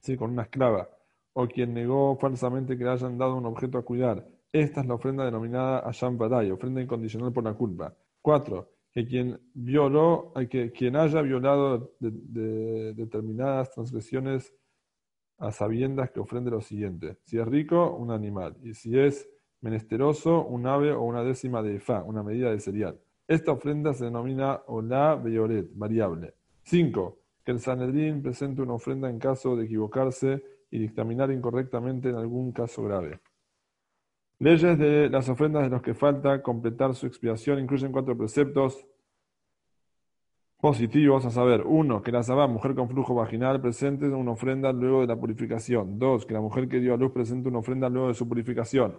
¿sí? 0.00 0.16
con 0.16 0.30
una 0.30 0.42
esclava, 0.42 0.88
o 1.32 1.48
quien 1.48 1.74
negó 1.74 2.16
falsamente 2.16 2.78
que 2.78 2.84
le 2.84 2.90
hayan 2.90 3.18
dado 3.18 3.36
un 3.36 3.46
objeto 3.46 3.78
a 3.78 3.82
cuidar, 3.82 4.24
esta 4.52 4.82
es 4.82 4.86
la 4.86 4.94
ofrenda 4.94 5.24
denominada 5.24 5.78
Asham 5.80 6.18
Badai, 6.18 6.50
ofrenda 6.50 6.82
incondicional 6.82 7.32
por 7.32 7.44
la 7.44 7.54
culpa. 7.54 7.96
Cuatro, 8.20 8.70
que 8.92 9.06
quien 9.06 9.40
violó, 9.54 10.32
eh, 10.36 10.48
que 10.48 10.70
quien 10.70 10.96
haya 10.96 11.22
violado 11.22 11.94
de, 11.98 12.92
determinadas 12.94 13.70
transgresiones 13.70 14.54
a 15.38 15.50
sabiendas 15.50 16.10
que 16.10 16.20
ofrende 16.20 16.50
lo 16.50 16.60
siguiente. 16.60 17.18
Si 17.24 17.38
es 17.38 17.46
rico, 17.46 17.96
un 17.96 18.10
animal. 18.10 18.56
Y 18.62 18.74
si 18.74 18.98
es 18.98 19.28
menesteroso, 19.62 20.44
un 20.44 20.66
ave 20.66 20.92
o 20.92 21.02
una 21.02 21.24
décima 21.24 21.62
de 21.62 21.80
fa, 21.80 22.02
una 22.02 22.22
medida 22.22 22.50
de 22.50 22.60
cereal. 22.60 23.00
Esta 23.26 23.52
ofrenda 23.52 23.94
se 23.94 24.04
denomina 24.04 24.62
Olá 24.66 25.14
Beyoret, 25.14 25.70
variable. 25.74 26.34
Cinco, 26.62 27.20
que 27.44 27.52
el 27.52 27.60
Sanedrín 27.60 28.22
presente 28.22 28.60
una 28.60 28.74
ofrenda 28.74 29.08
en 29.08 29.18
caso 29.18 29.56
de 29.56 29.64
equivocarse 29.64 30.44
y 30.70 30.78
dictaminar 30.78 31.30
incorrectamente 31.30 32.10
en 32.10 32.16
algún 32.16 32.52
caso 32.52 32.82
grave. 32.84 33.20
Leyes 34.42 34.76
de 34.76 35.08
las 35.08 35.28
ofrendas 35.28 35.62
de 35.62 35.68
los 35.68 35.82
que 35.82 35.94
falta 35.94 36.42
completar 36.42 36.96
su 36.96 37.06
expiación 37.06 37.60
incluyen 37.60 37.92
cuatro 37.92 38.18
preceptos 38.18 38.84
positivos, 40.60 41.24
a 41.24 41.30
saber, 41.30 41.62
uno, 41.64 42.02
que 42.02 42.10
la 42.10 42.24
sabá, 42.24 42.48
mujer 42.48 42.74
con 42.74 42.88
flujo 42.88 43.14
vaginal, 43.14 43.60
presente 43.60 44.08
una 44.08 44.32
ofrenda 44.32 44.72
luego 44.72 45.02
de 45.02 45.06
la 45.06 45.14
purificación. 45.14 45.96
Dos, 45.96 46.26
que 46.26 46.34
la 46.34 46.40
mujer 46.40 46.68
que 46.68 46.80
dio 46.80 46.94
a 46.94 46.96
luz 46.96 47.12
presente 47.12 47.50
una 47.50 47.60
ofrenda 47.60 47.88
luego 47.88 48.08
de 48.08 48.14
su 48.14 48.28
purificación. 48.28 48.98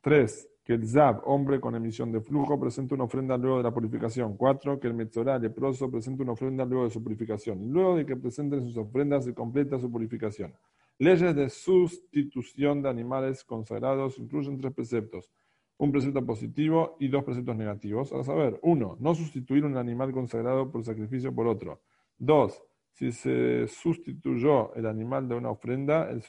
Tres, 0.00 0.48
que 0.64 0.72
el 0.72 0.88
Zab, 0.88 1.20
hombre 1.26 1.60
con 1.60 1.74
emisión 1.74 2.10
de 2.10 2.22
flujo, 2.22 2.58
presenta 2.58 2.94
una 2.94 3.04
ofrenda 3.04 3.36
luego 3.36 3.58
de 3.58 3.64
la 3.64 3.70
purificación. 3.70 4.38
4. 4.38 4.80
Que 4.80 4.86
el 4.86 4.94
Metzorá, 4.94 5.38
leproso, 5.38 5.90
presenta 5.90 6.22
una 6.22 6.32
ofrenda 6.32 6.64
luego 6.64 6.84
de 6.84 6.90
su 6.90 7.02
purificación. 7.02 7.70
Luego 7.70 7.94
de 7.94 8.06
que 8.06 8.16
presenten 8.16 8.62
sus 8.62 8.78
ofrendas, 8.78 9.26
se 9.26 9.34
completa 9.34 9.78
su 9.78 9.92
purificación. 9.92 10.54
Leyes 11.00 11.36
de 11.36 11.48
sustitución 11.48 12.82
de 12.82 12.88
animales 12.88 13.44
consagrados 13.44 14.18
incluyen 14.18 14.58
tres 14.58 14.74
preceptos. 14.74 15.32
Un 15.76 15.92
precepto 15.92 16.26
positivo 16.26 16.96
y 16.98 17.06
dos 17.06 17.22
preceptos 17.22 17.56
negativos. 17.56 18.12
A 18.12 18.24
saber, 18.24 18.58
uno, 18.62 18.96
no 18.98 19.14
sustituir 19.14 19.64
un 19.64 19.76
animal 19.76 20.10
consagrado 20.10 20.72
por 20.72 20.84
sacrificio 20.84 21.32
por 21.32 21.46
otro. 21.46 21.82
Dos, 22.18 22.60
si 22.90 23.12
se 23.12 23.68
sustituyó 23.68 24.74
el 24.74 24.86
animal 24.86 25.28
de 25.28 25.36
una 25.36 25.50
ofrenda, 25.50 26.10
el, 26.10 26.20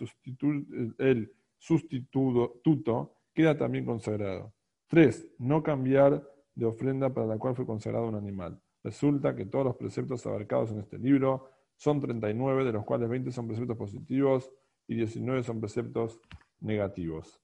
el 0.99 1.34
sustituto 1.58 3.15
queda 3.34 3.58
también 3.58 3.86
consagrado. 3.86 4.53
3. 4.88 5.29
No 5.39 5.63
cambiar 5.63 6.23
de 6.53 6.65
ofrenda 6.67 7.12
para 7.12 7.25
la 7.25 7.39
cual 7.39 7.55
fue 7.55 7.65
consagrado 7.65 8.08
un 8.08 8.15
animal. 8.15 8.62
Resulta 8.84 9.36
que 9.36 9.45
todos 9.45 9.65
los 9.65 9.75
preceptos 9.77 10.27
abarcados 10.27 10.69
en 10.71 10.79
este 10.79 10.99
libro 10.99 11.49
son 11.75 11.99
39, 11.99 12.65
de 12.65 12.73
los 12.73 12.86
cuales 12.86 13.10
20 13.10 13.32
son 13.32 13.47
preceptos 13.47 13.77
positivos 13.77 14.51
y 14.89 14.95
19 14.95 15.43
son 15.43 15.62
preceptos 15.62 16.19
negativos. 16.60 17.39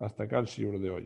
Hasta 0.00 0.24
acá 0.24 0.40
el 0.40 0.46
shibur 0.46 0.80
de 0.80 0.90
hoy. 0.90 0.98